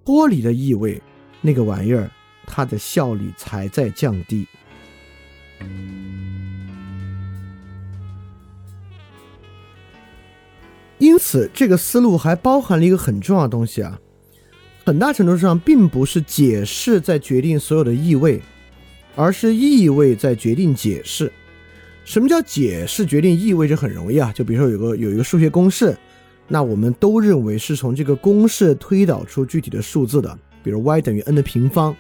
[0.04, 1.00] 脱离的意味，
[1.40, 2.10] 那个玩意儿
[2.48, 4.48] 它的效率才在降低。
[11.00, 14.00] 因此，这个思路还包含了一个很重要的东西啊，
[14.84, 18.42] 很大程度上并不是解释在决定所有的意味，
[19.16, 21.32] 而是意味在决定解释。
[22.04, 23.68] 什么叫解释决定意味？
[23.68, 25.96] 这很容易啊，就比如说有个有一个数学公式，
[26.48, 31.96] 那我们都认为是从这个公式推导出具体的数字的，比如 y 等于 n 的平方，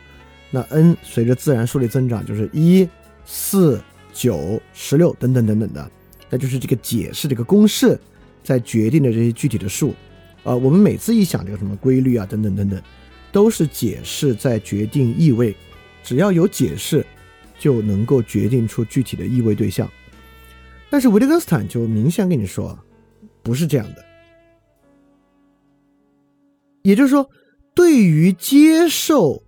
[0.49, 2.87] 那 n 随着自然数列增长就是一、
[3.27, 3.79] 四、
[4.11, 5.91] 九、十六等等等等的，
[6.31, 7.99] 那就是这个解释这个公式
[8.43, 9.93] 在决定的这些具体的数。
[10.41, 12.81] 呃，我们每次一想这个什么规律啊等等等等，
[13.31, 15.55] 都是解释在决定意味，
[16.03, 17.05] 只要有解释。
[17.59, 19.91] 就能够决定出具体的意味对象，
[20.91, 22.77] 但是维特根斯坦就明显跟你说，
[23.41, 24.05] 不是这样的。
[26.83, 27.27] 也就是说，
[27.73, 29.41] 对于接受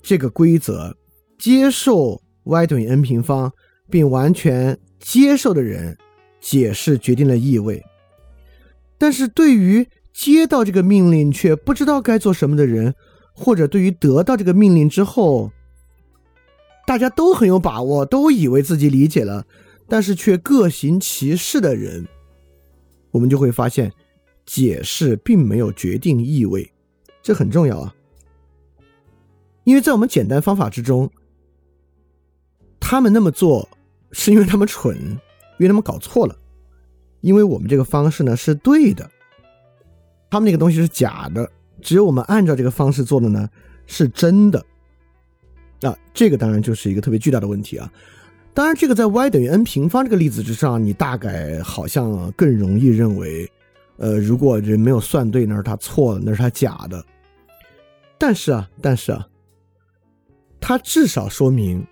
[0.00, 0.96] 这个规则、
[1.36, 3.52] 接受 y 等于 n 平方，
[3.90, 5.96] 并完全接受的人，
[6.40, 7.80] 解释决定了意味；
[8.98, 12.94] 但是对于接到这个命令却不知道该做什么的人，
[13.32, 15.50] 或者对于得到这个命令之后，
[16.86, 19.46] 大家都很有把握，都以为自己理解了，
[19.88, 22.06] 但是却各行其事的人，
[23.10, 23.90] 我们就会发现，
[24.44, 26.70] 解释并没有决定意味，
[27.22, 27.94] 这很重要啊。
[29.64, 31.10] 因为在我们简单方法之中，
[32.86, 33.66] 他们那么做
[34.12, 36.36] 是因为他们蠢，因为他们搞错了。
[37.22, 39.10] 因为我们这个方式呢是对的，
[40.28, 43.48] 他们那个东西是假的，只有我们按照这个方式做的呢
[43.86, 44.62] 是真的。
[45.80, 47.90] 啊，这个当然就是一个特别巨大的问题啊。
[48.52, 53.50] 当然，这个在 y 等于 n 平方这个例子之上，你大概好像更容易认为，
[53.96, 57.02] 呃，如果人没有算对，那是他错了，那是他假的。
[58.18, 59.26] 但是啊，但是啊。
[60.60, 61.86] 它至少说明，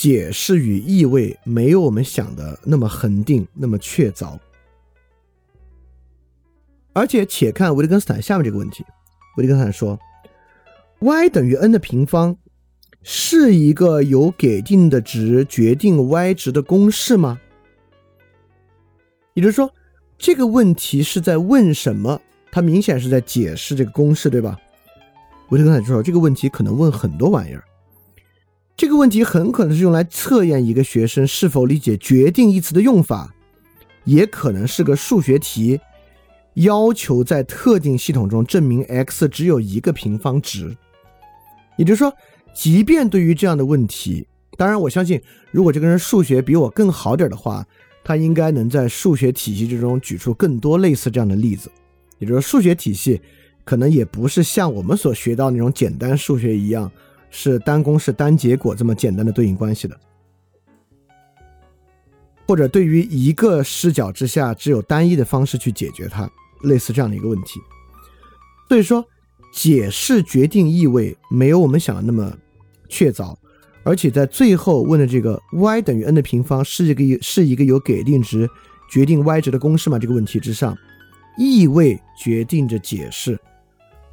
[0.00, 4.38] 解释与意味没有我们想的那么恒定，那么确凿。
[6.92, 8.84] 而且，且看维特根斯坦下面这个问题：
[9.36, 9.98] 维特根斯坦说
[11.00, 12.36] ，y 等于 n 的平方
[13.02, 17.40] 是一个由给定的值决定 y 值的公式吗？
[19.34, 19.68] 也就是说，
[20.16, 22.20] 这个问题是在问什么？
[22.52, 24.56] 它明显是在解释这个公式，对吧？
[25.48, 27.64] 维特根斯坦说，这个问题可能问很多玩意儿。
[28.78, 33.34] 这个问题很可能是用来测验一个学生是否理解“决定”一词的用法，
[34.04, 35.80] 也可能是个数学题，
[36.54, 40.76] 要求在特定系统中证明 x 只有一个平方值。
[41.76, 42.14] 也就是说，
[42.54, 44.24] 即便对于这样的问题，
[44.56, 47.66] 当然我相信，如果这个人数学比我更好点的话，
[48.04, 51.68] 他应该能在数学体系之中举出更多类似这样的例子。
[52.20, 53.20] 也就是说，数学体系
[53.64, 56.88] 可能也不是像我们所学到那种简单数学一样。
[57.30, 59.98] 是单公式单结果这么简单的对应关系的，
[62.46, 66.30] 或者对于一个视角之下只有单一的方式去解决它，
[66.62, 67.60] 类似这样的一个问题。
[68.68, 69.04] 所以说，
[69.52, 72.36] 解释决定意味没有我们想的那么
[72.88, 73.36] 确凿，
[73.82, 78.48] 而且在最后问的这个 y 等于 n 的平方是一个是一个有给定值
[78.90, 79.98] 决定 y 值的公式吗？
[79.98, 80.76] 这个问题之上，
[81.38, 83.38] 意味决定着解释。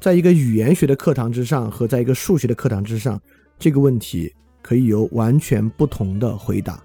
[0.06, 3.20] 在一个语言学的课堂之上和在一个数学的课堂之上，
[3.58, 6.80] 这个问题可以有完全不同的回答。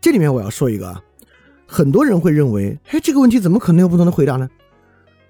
[0.00, 1.00] 这里面我要说一个啊，
[1.64, 4.50] 很多人会认为，哎，这个问题怎么可能有不同的回答呢？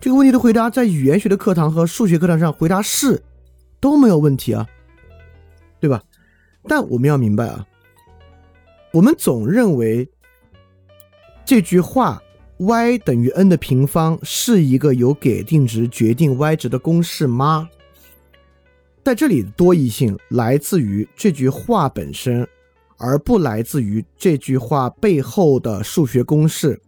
[0.00, 3.22] 这个问题的回答在语言学的课堂和数学课堂上回答是
[3.80, 4.66] 都没有问题啊，
[5.78, 6.02] 对吧？
[6.64, 7.66] 但我们要明白啊，
[8.94, 10.08] 我们总认为
[11.44, 12.22] 这句话。
[12.64, 17.68] Y 等于 n 的平方是一个由给定值决定 y 值的公式吗？
[19.04, 22.46] 在这里，多义性来自于这句话本身，
[22.98, 26.80] 而不来自于这句话背后的数学公式。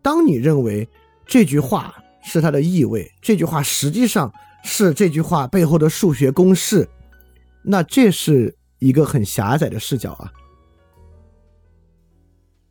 [0.00, 0.88] 当你认为
[1.26, 6.88] 这句话是它的意味，这句话实际上是这句话背后的数学公式，
[7.64, 10.30] 那这是一个很狭窄的视角啊。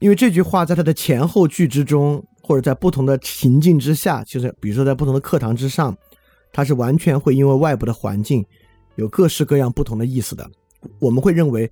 [0.01, 5.95] 因为这句话在它的前后句之中，或者在不同的情境之下，就是比如说在不同的课堂之上，
[6.51, 8.43] 它是完全会因为外部的环境
[8.95, 10.49] 有各式各样不同的意思的。
[10.99, 11.71] 我们会认为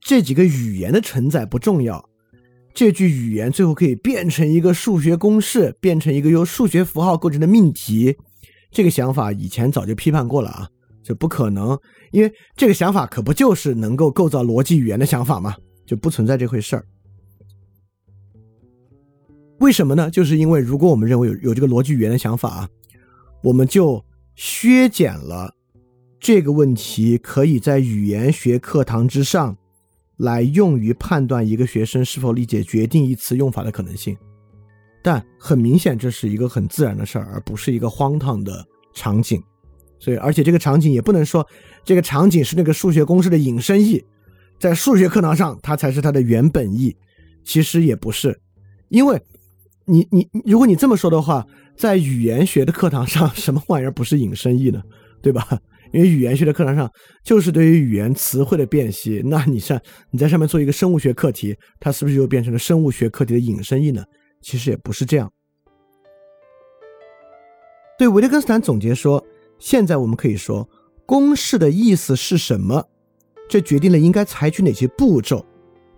[0.00, 2.02] 这几个语言的承载不重要，
[2.72, 8.16] 这句语言最后可以变成一个数学公式，变成一个由数学符号构成的命题。
[8.70, 10.66] 这个想法以前早就批判过了啊，
[11.02, 11.78] 这不可能，
[12.10, 15.54] 因为这个想法可不就是能够构造逻辑语言的想法吗？
[15.84, 16.84] 就不存在这回事儿。
[19.60, 20.10] 为什么呢？
[20.10, 22.68] 就是因为如果我们认为有有这个逻辑语言的想法啊，
[23.42, 24.02] 我们就
[24.34, 25.54] 削减了
[26.18, 29.54] 这个问题可以在语言学课堂之上
[30.16, 34.16] 来用于判断一个学生是否理解“决定”一词用法的可能性。
[35.02, 39.42] 但很明显，这是一个很自然的事儿，而不是一个荒唐的场景。
[39.98, 41.46] 所以，而且这个场景也不能说
[41.84, 44.02] 这个场景是那个数学公式的引申义，
[44.58, 46.96] 在数学课堂上它才是它的原本义。
[47.44, 48.40] 其实也不是，
[48.88, 49.20] 因为。
[49.90, 51.44] 你你，如果你这么说的话，
[51.76, 54.80] 在语言学的课堂上，什么玩意儿不是引申义呢？
[55.20, 55.46] 对吧？
[55.92, 56.88] 因为语言学的课堂上
[57.24, 59.20] 就是对于语言词汇的辨析。
[59.24, 59.80] 那你上
[60.12, 64.04] 你在上面做一个生物学课题，它是不是就变成了生物学课题的引申义呢？
[64.40, 65.28] 其实也不是这样。
[67.98, 69.22] 对维特根斯坦总结说，
[69.58, 70.68] 现在我们可以说，
[71.04, 72.86] 公式的意思是什么？
[73.48, 75.44] 这决定了应该采取哪些步骤。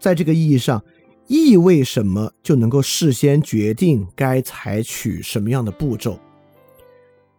[0.00, 0.82] 在这个意义上。
[1.26, 6.18] 意味什么就能够事先决定该采取什么样的步骤，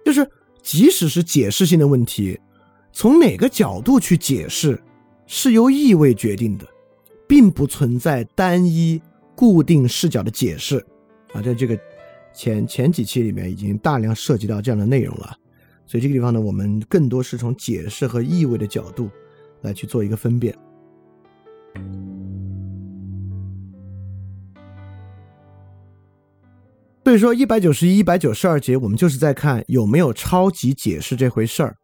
[0.05, 0.27] 就是
[0.61, 2.39] 即使是解释性的问题，
[2.91, 4.81] 从哪个角度去解释
[5.27, 6.67] 是由意味决定的，
[7.27, 9.01] 并不存在单一
[9.35, 10.77] 固定视角的解释
[11.33, 11.77] 啊，在这个
[12.33, 15.37] 前前几期里面已经大量涉及到这样的内容了，
[15.85, 19.09] 所以这个地方呢，我们更多是从解释和意味的角度
[19.61, 20.55] 来去做一个分辨。
[27.03, 31.75] 所以说，一百九十一、一百九十二节，我们就是在看有没有超级解释这回事儿。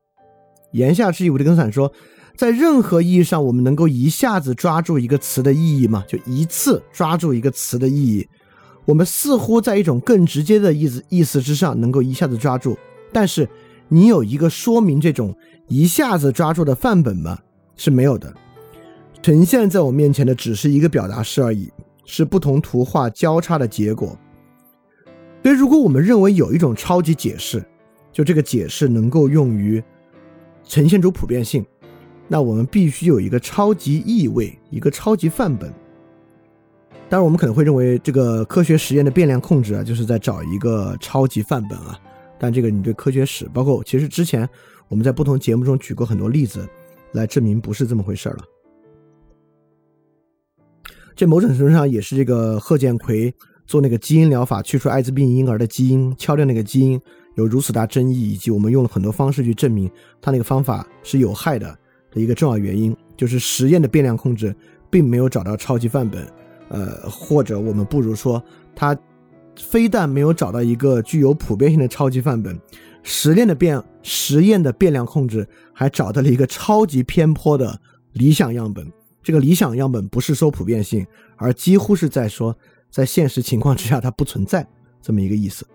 [0.71, 1.91] 言下之意，维特根散说，
[2.37, 6.05] 在任何意义上，我们能够一下子抓住一个词的意义吗？
[6.07, 8.25] 就一次抓住一个词的意义，
[8.85, 12.77] 我们似乎在一种更直接的意思意思之上能够一下子抓住。
[13.11, 13.47] 但是，
[13.89, 15.35] 你有一个说明这种
[15.67, 17.37] 一下子抓住的范本吗？
[17.75, 18.33] 是没有的。
[19.21, 21.69] 呈现在我面前的只是一个表达式而已，
[22.05, 24.17] 是不同图画交叉的结果。
[25.41, 27.63] 所以，如果我们认为有一种超级解释，
[28.11, 29.81] 就这个解释能够用于
[30.63, 31.65] 呈现出普遍性，
[32.27, 35.73] 那我们必须有一个超级意味，一个超级范本。
[37.07, 41.99] 当然，我们可能会认为这个科学实验的变量控制啊，就是在找一个超级范本啊。
[42.37, 44.47] 但这个，你对科学史，包括其实之前
[44.87, 46.67] 我们在不同节目中举过很多例子，
[47.13, 48.37] 来证明不是这么回事了。
[51.15, 53.33] 这某种程度上也是这个贺建奎。
[53.69, 56.99] 做那个基因疗法去除艾滋病婴儿的基因，敲掉那个基因
[57.35, 59.87] 有如此大争议，以及我们用了很多方式去证明
[60.19, 61.77] 他那个方法是有害的
[62.11, 64.55] 的一个重要原因，就是实验的变量控制
[64.89, 66.27] 并没有找到超级范本，
[66.69, 68.43] 呃，或者我们不如说，
[68.75, 68.97] 他
[69.55, 72.59] 非但没有找到一个具有普遍性的超级范本，
[73.03, 77.79] 实验的变实验的变量控制还找到了一个超级偏颇的
[78.13, 78.91] 理想样本。
[79.21, 81.05] 这个理想样本不是说普遍性，
[81.35, 82.57] 而几乎是在说。
[82.89, 84.67] 在现实情况之下，它不存在
[85.01, 85.67] 这么一个意思。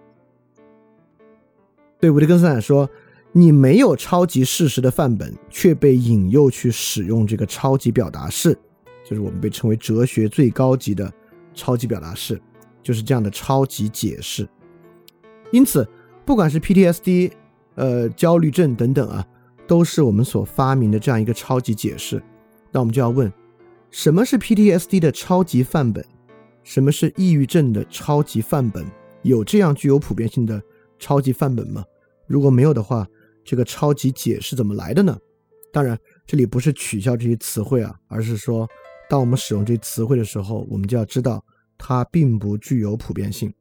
[1.99, 2.91] 对维特根斯坦说
[3.33, 8.59] ：“你没有超级事实的范本，却被引诱去使用这个超级表达式，
[9.05, 11.11] 就是我们被称为哲学最高级的
[11.55, 12.41] 超级表达式，
[12.83, 14.47] 就是这样的超级解释。
[15.51, 15.89] 因此，
[16.27, 17.33] 不管是 PTSD、
[17.77, 19.27] 呃焦虑症等等啊，
[19.67, 22.23] 都是我们所发明的这样一个超级解释。
[22.71, 23.33] 那我们就要问：
[23.91, 26.05] 什么是 PTSD 的超级范本？”
[26.65, 28.85] 什么是抑郁症的超级范本？
[29.23, 30.61] 有这样具有普遍性的
[30.99, 31.85] 超级范本吗？
[32.27, 33.07] 如果没有的话，
[33.45, 35.17] 这个超级解释怎么来的呢？
[35.73, 38.69] 当然，这里不是取消这些词汇啊，而是说，
[39.09, 41.45] 当我们使用这些词汇的时候，我们就要知道
[41.77, 43.53] 它并不具有普遍性。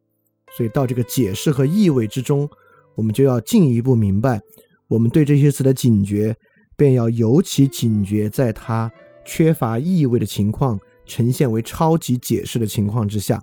[0.55, 2.49] 所以到这个解释和意味之中，
[2.95, 4.39] 我们就要进一步明白，
[4.87, 6.35] 我们对这些词的警觉，
[6.77, 8.91] 便要尤其警觉，在它
[9.25, 10.79] 缺乏意味的情况。
[11.05, 13.41] 呈现为超级解释的情况之下，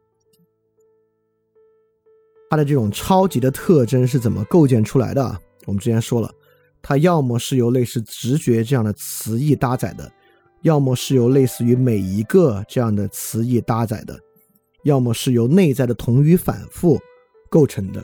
[2.48, 5.38] 它的这种超级的特征是怎么构建出来的？
[5.66, 6.34] 我们之前说了，
[6.82, 10.10] 它要么是由类似直觉这样的词义搭载的，
[10.62, 14.18] 要么是由类似于每一个这样的词义搭载的，
[14.84, 16.98] 要么是由内在的同语反复
[17.48, 18.02] 构成的。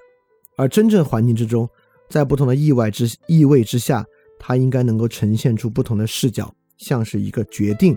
[0.56, 1.68] 而真正环境之中，
[2.08, 4.06] 在不同的意外之意味之下，
[4.38, 7.96] 它应该能够呈现出不同的视角，像是一个决定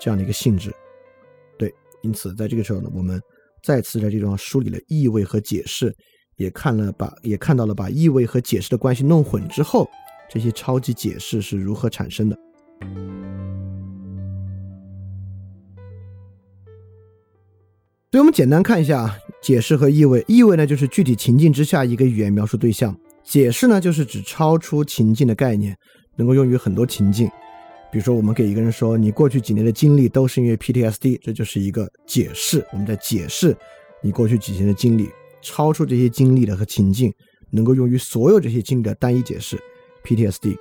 [0.00, 0.74] 这样的一个性质。
[1.58, 1.72] 对
[2.02, 3.20] 因此，在这个时候呢，我们
[3.62, 5.94] 再次在这地方梳理了意味和解释，
[6.36, 9.86] 也看了把也看到了把意味和解释的关系弄混之后，
[10.28, 12.36] 这些超级解释是如何产生的。
[18.10, 20.24] 所以，我们简单看一下啊解释和意味。
[20.26, 22.92] 意味呢，就是具体情境之下一个语言描述对象；
[23.22, 25.76] 解释呢，就是指超出情境的概念，
[26.16, 27.30] 能够用于很多情境。
[27.92, 32.64] 比如说，我们给一个人说，你过去几年的经历都是因为 PTSD，这就是一个解释。
[32.72, 33.56] 我们在解释
[34.00, 35.10] 你过去几年的经历，
[35.42, 37.12] 超出这些经历的和情境，
[37.50, 39.58] 能够用于所有这些经历的单一解释。
[40.04, 40.56] PTSD，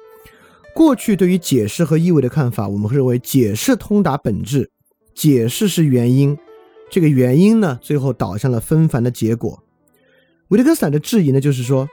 [0.74, 4.72] 过去对于解释和意味的看法，我们会认为解释通达本质，
[5.14, 6.36] 解释是原因，
[6.90, 9.64] 这个原因呢，最后导向了纷繁的结果。
[10.48, 11.88] 维特根斯坦的质疑呢，就是说，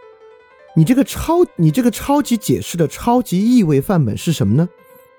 [0.74, 4.66] 你这个超，你这个超级解释的超级意味范本是什么呢？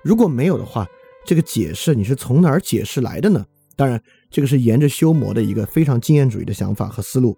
[0.02, 0.86] 如果没有的话，
[1.26, 3.44] 这个解释你是从哪儿解释来的呢？
[3.76, 7.36] 当然，这个是沿着修魔的一个非常经验主义的想法和思路。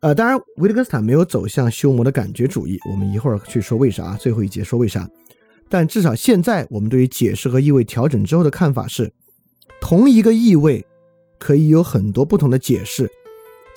[0.00, 5.08] 呃，当然，维特根斯坦没有走向修魔的感觉主义，我们一会儿去说为啥，最后一节说为啥。
[5.68, 9.12] 但至少现在我们对于解释和意味调整之后的看法是，
[9.80, 10.84] 同一个意味
[11.38, 13.10] 可以有很多不同的解释，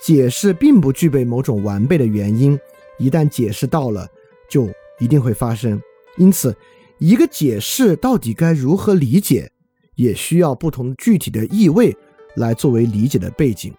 [0.02, 2.58] 解释并不具备某种完备的原因，
[2.98, 4.08] 一旦解释到了，
[4.48, 5.80] 就一定会发生。
[6.16, 6.56] 因此。
[6.98, 9.50] 一个解释到底该如何理解，
[9.96, 11.94] 也需要不同具体的意味
[12.36, 13.74] 来作为理解的背景。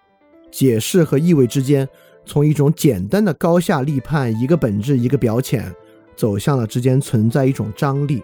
[0.52, 1.88] 解释和意味之间，
[2.24, 5.74] 从一种简单的高下立判，一个本质一个表浅，
[6.16, 8.22] 走向了之间存在一种张力，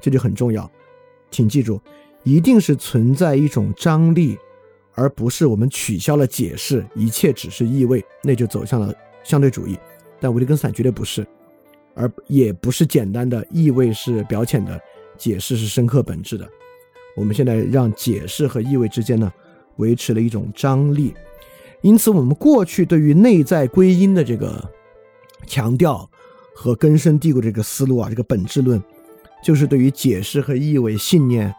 [0.00, 0.68] 这就很重要。
[1.30, 1.80] 请记住，
[2.24, 4.36] 一定是存在一种张力，
[4.94, 9.78] 而不是我们取消了解释，一切只是意味，那就走向了相对主义。
[10.20, 11.24] 但维特根斯坦绝对不是。
[11.94, 14.80] 而也不是简单的意味是表浅的，
[15.16, 16.48] 解释是深刻本质的。
[17.16, 19.32] 我们现在让解释和意味之间呢，
[19.76, 21.14] 维持了一种张力。
[21.82, 24.70] 因此，我们过去对于内在归因的这个
[25.46, 26.08] 强调
[26.54, 28.82] 和根深蒂固这个思路啊，这个本质论，
[29.44, 31.52] 就是对于解释和意味信念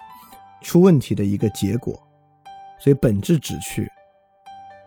[0.61, 2.01] 出问题的一个结果。
[2.79, 3.87] 所以，本质旨趣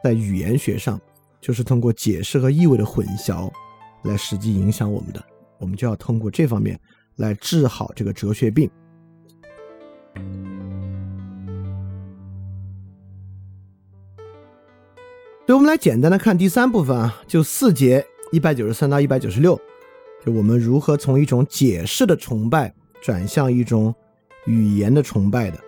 [0.03, 1.01] 在语言学上，
[1.41, 3.51] 就是通过解释和意味的混淆
[4.03, 5.25] 来实际影响我们的。
[5.59, 6.79] 我们就要通过这方面
[7.17, 8.71] 来治好这个哲学病。
[15.47, 19.57] 所以，我们来简单的看第三部分啊，就四节一百九十三到一百九十六，
[20.25, 23.95] 就我们如何从一种解释的崇拜转向一种
[24.47, 25.59] 语言的崇拜的。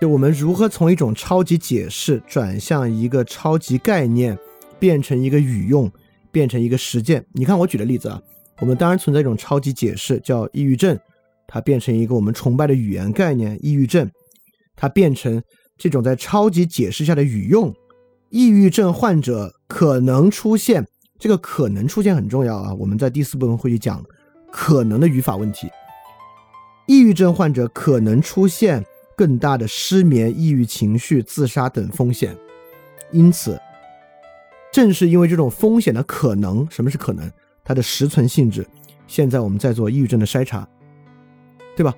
[0.00, 4.38] 就我们如何从一种超级解释转向一个超级概念，
[4.78, 5.90] 变成一个语用，
[6.38, 7.26] 变成一个实践。
[7.32, 8.22] 你看我举的例子啊，
[8.60, 10.96] 我们当然存在一种超级解释，叫抑郁症，
[11.48, 14.08] 它变成一个我们崇拜的语言概念，抑郁症，
[14.76, 15.42] 它变成。
[15.80, 17.72] 这种在超级解释下的语用，
[18.30, 20.84] 抑郁症患者可能出现，
[21.20, 22.74] 这个可能出现很重要啊。
[22.74, 24.04] 我们在第四部分会去讲
[24.50, 25.68] 可能的语法问题。
[26.88, 28.84] 抑郁症患者可能出现
[29.16, 32.36] 更大的失眠、抑郁情绪、自杀等风险。
[33.12, 33.56] 因此，
[34.72, 37.30] 正是因为这种风险的可能，什么是可能？
[37.64, 38.66] 它的实存性质。
[39.06, 40.68] 现在我们在做抑郁症的筛查，
[41.76, 41.94] 对吧？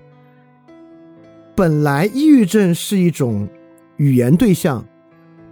[1.55, 3.49] 本来抑郁症是一种。
[3.97, 4.83] 语言对象，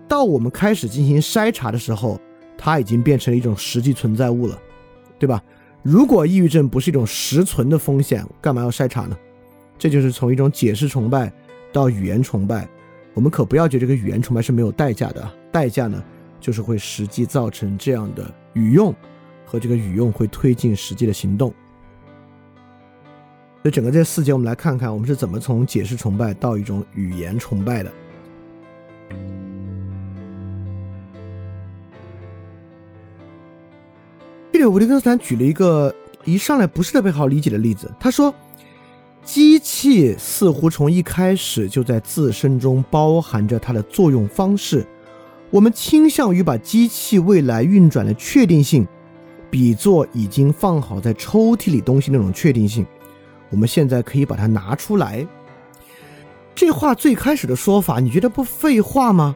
[0.08, 2.18] 到我们开始进行筛查的时候，
[2.56, 4.58] 它已经变成了一种实际存在物了，
[5.18, 5.44] 对吧？
[5.82, 9.14] 如果抑郁症不是一种实存的风险，干嘛要筛查呢？
[9.76, 11.30] 这就是从一种解释崇拜
[11.74, 12.66] 到语言崇拜。
[13.12, 16.02] 我们可不要觉得这个语言崇拜是没有代价的，代价呢，
[16.40, 18.94] 就是会实际造成这样的语用，
[19.44, 21.52] 和这个语用会推进实际的行动。
[23.62, 27.92] 所以整个这四节，我们来看看我们是怎么从解释崇拜到一种语言崇拜的。
[34.52, 37.92] 这里，维特根斯坦举了一个一上来不是特别好理解的例子。
[37.98, 38.34] 他说，
[39.22, 44.86] 机器似乎从一开始就在自身中包含着它的作用方式。
[45.50, 48.86] 我们倾向于把机器未来运转的确定性，
[49.50, 52.86] 比作已经放好在抽屉里东西那种确定性。
[53.50, 55.26] 我们现在可以把它拿出来。
[56.54, 59.34] 这话最开始的说法，你觉得不废话吗？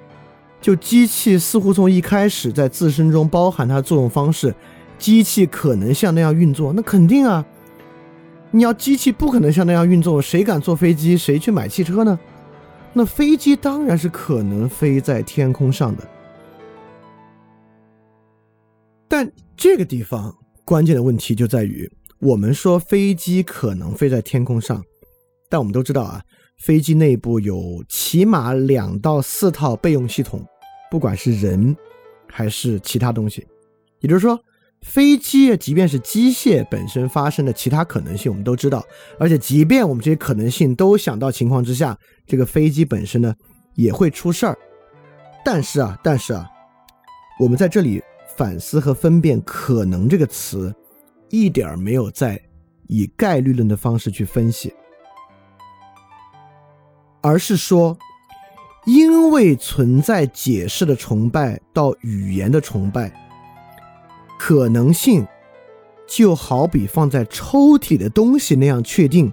[0.60, 4.54] 就机器似乎从一开始在自身中包含它的作用方式，
[4.98, 7.44] 机器可能像那样运作，那肯定啊。
[8.50, 11.16] 你要机器不可能像那样运作，谁敢坐飞机？
[11.16, 12.18] 谁去买汽车呢？
[12.92, 16.06] 那飞机当然是可能飞在天空上的。
[19.08, 20.34] 但这个地方
[20.64, 24.82] 关键的问题就在于，我们说飞机可能飞在天空上，
[25.48, 26.22] 但我们都知道啊。
[26.58, 30.44] 飞机内部有起码两到四套备用系统，
[30.90, 31.76] 不管是人
[32.28, 33.44] 还是其他东西。
[34.00, 34.38] 也就是说，
[34.82, 38.84] 飞机即便是机械本身发生的其他可能性，我们都知道。
[39.18, 43.34] 而且，即便我们这些可能性都想到情况之下，这个飞机本身呢
[43.74, 44.58] 也会出事儿。
[45.44, 46.48] 但是啊，但是啊，
[47.38, 48.02] 我们在这里
[48.36, 50.74] 反思和分辨“可能”这个词，
[51.30, 52.40] 一点儿没有在
[52.88, 54.72] 以概率论的方式去分析。
[57.20, 57.96] 而是说，
[58.84, 63.12] 因为存在解释的崇拜到语言的崇拜，
[64.44, 65.24] 可能性
[66.04, 69.32] 就好比放在抽屉的东西那样确定。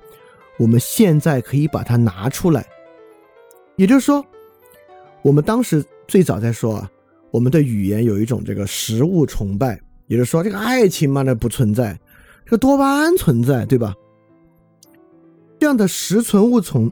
[0.60, 2.64] 我们现在可以把它拿出来，
[3.76, 4.24] 也就是说，
[5.24, 6.92] 我们当时最早在说啊，
[7.32, 12.00] 我们对语言有一种这个实物崇拜，也就是说，这个爱情嘛，那不存在，
[12.46, 13.96] 这个多巴胺存在，对吧？
[15.60, 16.92] 这样的实存物崇。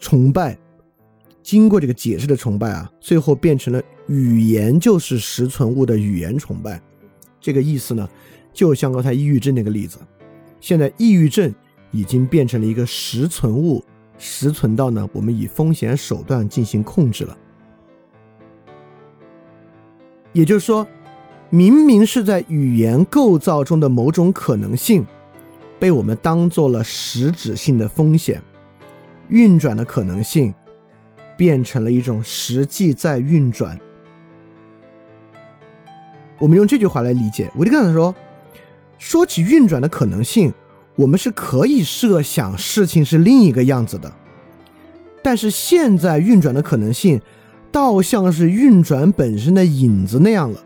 [0.00, 0.58] 崇拜，
[1.42, 6.80] 经过这个解释的崇拜啊，最后变成了语言就是实存物的语言崇拜。
[7.40, 8.08] 这个意思呢，
[8.52, 9.98] 就像刚才抑郁症那个例子，
[10.60, 11.54] 现在抑郁症
[11.90, 13.84] 已经变成了一个实存物，
[14.18, 17.36] 实存到呢，我们以风险手段进行控制了。
[20.32, 20.86] 也就是说，
[21.50, 25.06] 明明是在语言构造中的某种可能性，
[25.78, 28.42] 被我们当做了实质性的风险。
[29.28, 30.54] 运转的可能性
[31.36, 33.78] 变成了一种实际在运转。
[36.38, 38.14] 我们用这句话来理解，维特根斯坦说
[38.98, 40.52] ：“说起运转的可能性，
[40.96, 44.12] 我们是可以设想事情是另一个样子的。
[45.22, 47.20] 但是现在运转的可能性，
[47.72, 50.62] 倒像是运转本身的影子那样了。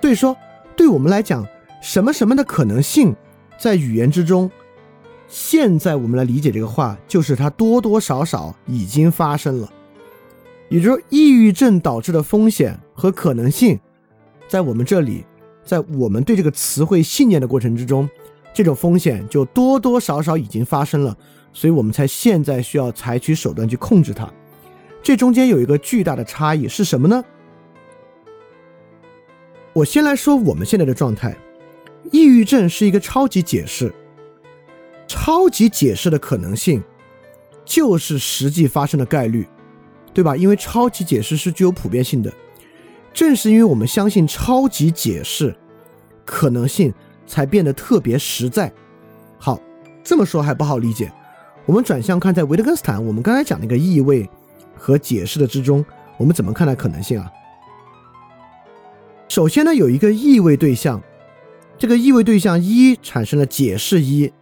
[0.00, 0.36] 所以说，
[0.76, 1.46] 对我们来讲，
[1.80, 3.14] 什么什么的可能性，
[3.58, 4.50] 在语言之中。”
[5.30, 9.70] 现在我们来理解这个话，就是它多多少少已经发生了。
[10.70, 13.78] 也就是说，抑郁症导致的风险和可能性，
[14.48, 15.24] 在我们这里，
[15.62, 18.08] 在我们对这个词汇信念的过程之中，
[18.54, 21.16] 这种风险就多多少少已经发生了，
[21.52, 24.28] 所以我们才现在需要采取手段去控制它。
[25.02, 27.22] 这中间有一个巨大的差异是什么呢？
[29.74, 31.36] 我先来说我们现在的状态，
[32.10, 33.94] 抑郁症是一个超级解释，
[35.06, 36.82] 超级解释的可能性
[37.64, 39.46] 就是实际发生的概率，
[40.12, 40.36] 对吧？
[40.36, 42.32] 因为超级解释是具有普遍性的，
[43.18, 45.52] 正是因为我们相信超级解释，
[46.24, 46.94] 可能性
[47.26, 48.72] 才变得特别实在。
[49.38, 49.58] 好，
[50.04, 51.12] 这么说还不好理解，
[51.66, 54.30] 我们转向看，在维特根斯坦，我们刚才讲那个意味
[54.76, 55.84] 和解释的之中，
[56.16, 57.28] 我们怎么看待可能性啊？
[59.28, 61.02] 首先呢，有一个意味对象，
[61.76, 64.32] 这个意味对象一产生了解释一，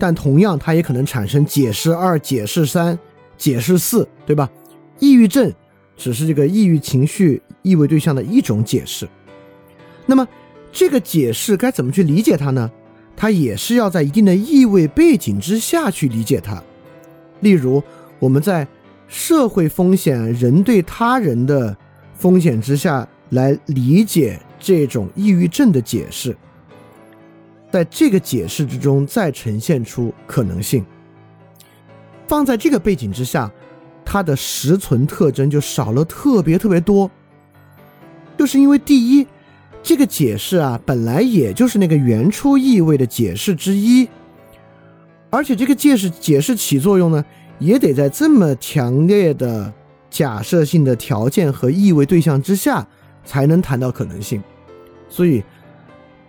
[0.00, 2.98] 但同样它也可能产生解释二、解释三、
[3.36, 4.50] 解释四，对吧？
[4.98, 5.52] 抑郁症
[5.96, 9.08] 只是这个抑郁情绪意味对象的一种解释。
[10.04, 10.26] 那么
[10.70, 12.70] 这个解释该怎么去理解它呢？
[13.16, 16.62] 它也是要在一定的意味背景之下去理解它。
[17.40, 17.82] 例如，
[18.18, 18.66] 我们在
[19.08, 21.76] 社会风险、人对他人的
[22.14, 23.08] 风险之下。
[23.30, 26.36] 来理解这种抑郁症的解释，
[27.72, 30.86] 在这个解释之中再呈现出可能性。
[32.28, 33.50] 放在这个背景之下，
[34.06, 37.10] 它的实存特征就少了特别特别多。
[38.38, 39.26] 就是因为第一，
[39.82, 44.08] 这个解释啊本来也就是那个原初意味的解释之一，
[45.28, 47.22] 而且这个解释解释起作用呢，
[47.58, 49.70] 也得在这么强烈的
[50.08, 52.86] 假设性的条件和意味对象之下。
[53.28, 54.40] 才能谈到可能性，
[55.08, 55.42] 所以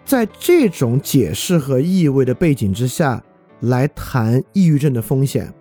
[0.04, 3.24] 在这种解释和意味的背景之下
[3.60, 5.54] 来谈抑郁症的风险，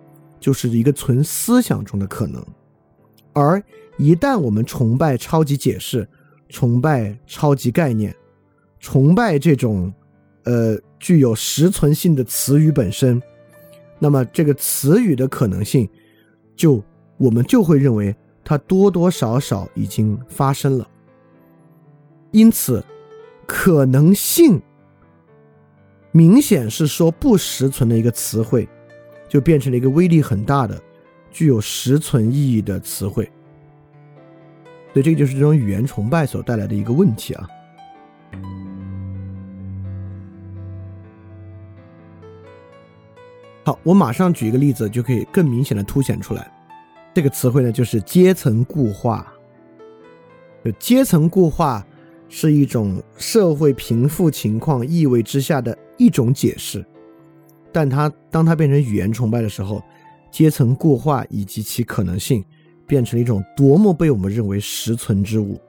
[0.47, 2.41] 就是一个纯思想中的可能。
[3.33, 3.61] 而
[3.97, 6.07] 一旦我们崇拜超级解释，
[6.47, 8.15] 崇拜超级概念，
[8.79, 9.93] 崇拜这种
[10.45, 13.21] 呃具有实存性的词语本身，
[13.99, 15.85] 那么这个词语的可能性，
[16.55, 16.81] 就
[17.17, 20.89] 我们就会认为它多多少少已经发生了。
[22.31, 22.81] 因此，
[23.45, 24.61] 可能性
[26.13, 28.65] 明显是说不实存的一个词汇，
[29.27, 30.81] 就变成了一个威力很大的、
[31.29, 33.29] 具有实存意义的词汇。
[34.93, 37.47] 所以，这个就是这种语言崇拜所带来的一个问题啊。
[43.63, 46.51] 好，我马上举一个例子，就可以更明显的凸显出来。
[47.13, 49.31] 这个词汇呢，就是阶层固化。
[50.63, 51.85] 就阶层固化。
[52.29, 56.85] 是一种社会贫富情况意味之下的一种解释，
[57.77, 59.83] 但它当它变成语言崇拜的时候，
[60.31, 62.43] 阶层固化以及其可能性
[62.87, 65.61] 变成了一种多么被我们认为实存之物，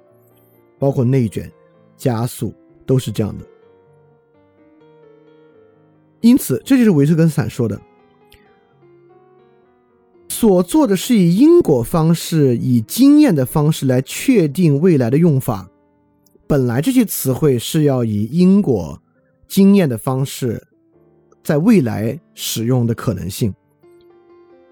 [0.78, 1.52] 包括内卷、
[1.98, 2.54] 加速
[2.86, 3.44] 都是这样的。
[6.22, 7.78] 因此，这就是维特根斯坦说的：
[10.30, 15.68] 所做的是以因果方式、以经验的方式来确定未来的用法。
[16.46, 18.98] 本来这些词汇是要以因果
[19.46, 20.67] 经验的方式，
[21.42, 23.54] 在未来使用的可能性，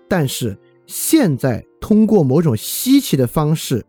[0.08, 0.56] 但是
[0.86, 3.84] 现在通过某种稀奇的方式，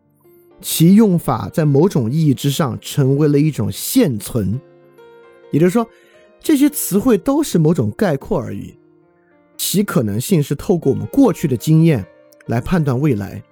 [0.60, 4.60] 其用法在某种意义之上成为了一种现存。
[5.50, 5.86] 也就是说，
[6.40, 8.74] 这些词汇都是某种概括而已，
[9.56, 12.04] 其可能性是透过我们过去的经验
[12.46, 13.42] 来判断未来，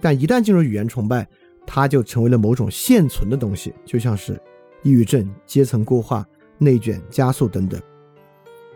[0.00, 1.26] 但一旦进入语言崇拜。
[1.64, 4.32] 它就成为了某种现存的东西，就像是
[4.82, 6.26] 抑郁症、阶层固化、
[6.58, 7.80] 内卷、加速等等。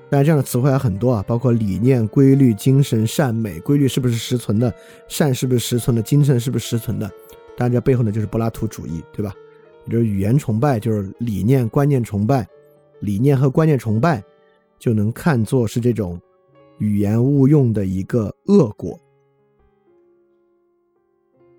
[0.09, 3.59] 当然，这样的词汇还很多啊，包括理念、规律、精神、善美。
[3.61, 4.72] 规律是不是实存的？
[5.09, 6.02] 善是不是实存的？
[6.02, 7.11] 精神是不是实存的？
[7.57, 9.34] 当然，这背后呢就是柏拉图主义，对吧？
[9.90, 12.46] 就是语言崇拜，就是理念观念崇拜。
[13.00, 14.22] 理念和观念崇拜
[14.78, 16.20] 就能看作是这种
[16.78, 18.98] 语言误用的一个恶果。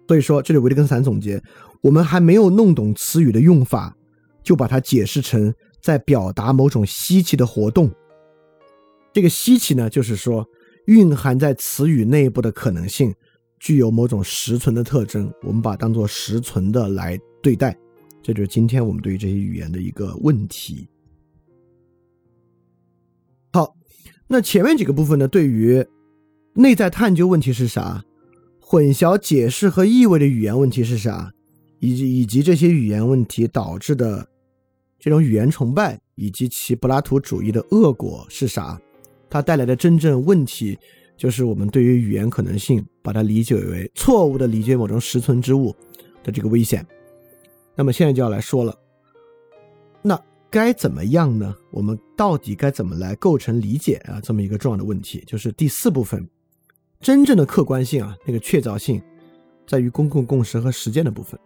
[0.07, 1.41] 所以说，这里维特根斯坦总结：
[1.81, 3.95] 我们还没有弄懂词语的用法，
[4.41, 7.91] 就把它解释成在表达某种稀奇的活动。
[9.17, 10.47] 这个稀奇呢，就是说
[10.85, 13.11] 蕴含在词语内部的可能性
[13.59, 17.75] 具有某种实存的特征，我们把它当做实存的来对待。
[18.21, 20.87] 这就是今天我们对于这些语言的一个问题。
[23.53, 23.75] 好，
[24.27, 25.83] 那前面几个部分呢，对于
[26.53, 28.05] 内在探究问题是啥？
[28.59, 31.33] 混淆解释和意味的语言问题是啥？
[31.79, 34.29] 以及以及这些语言问题导致的
[34.99, 38.79] 这种语言崇拜以及其柏拉图主义的恶果是啥？
[39.29, 40.77] 它带来的真正问题
[41.15, 45.75] 就是我们对于语言可能性把它理解为错误的理解某种实存之物
[46.23, 46.85] 的这个危险。
[47.75, 48.75] 那么现在就要来说了，
[50.01, 50.19] 那
[50.49, 51.55] 该怎么样呢？
[51.71, 54.21] 我们到底该怎么来构成理解啊？
[54.21, 56.27] 这么一个重要的问题，就是第四部分，
[56.99, 59.01] 真正的客观性啊，那个确凿性，
[59.67, 61.39] 在于公共共识和实践的部分。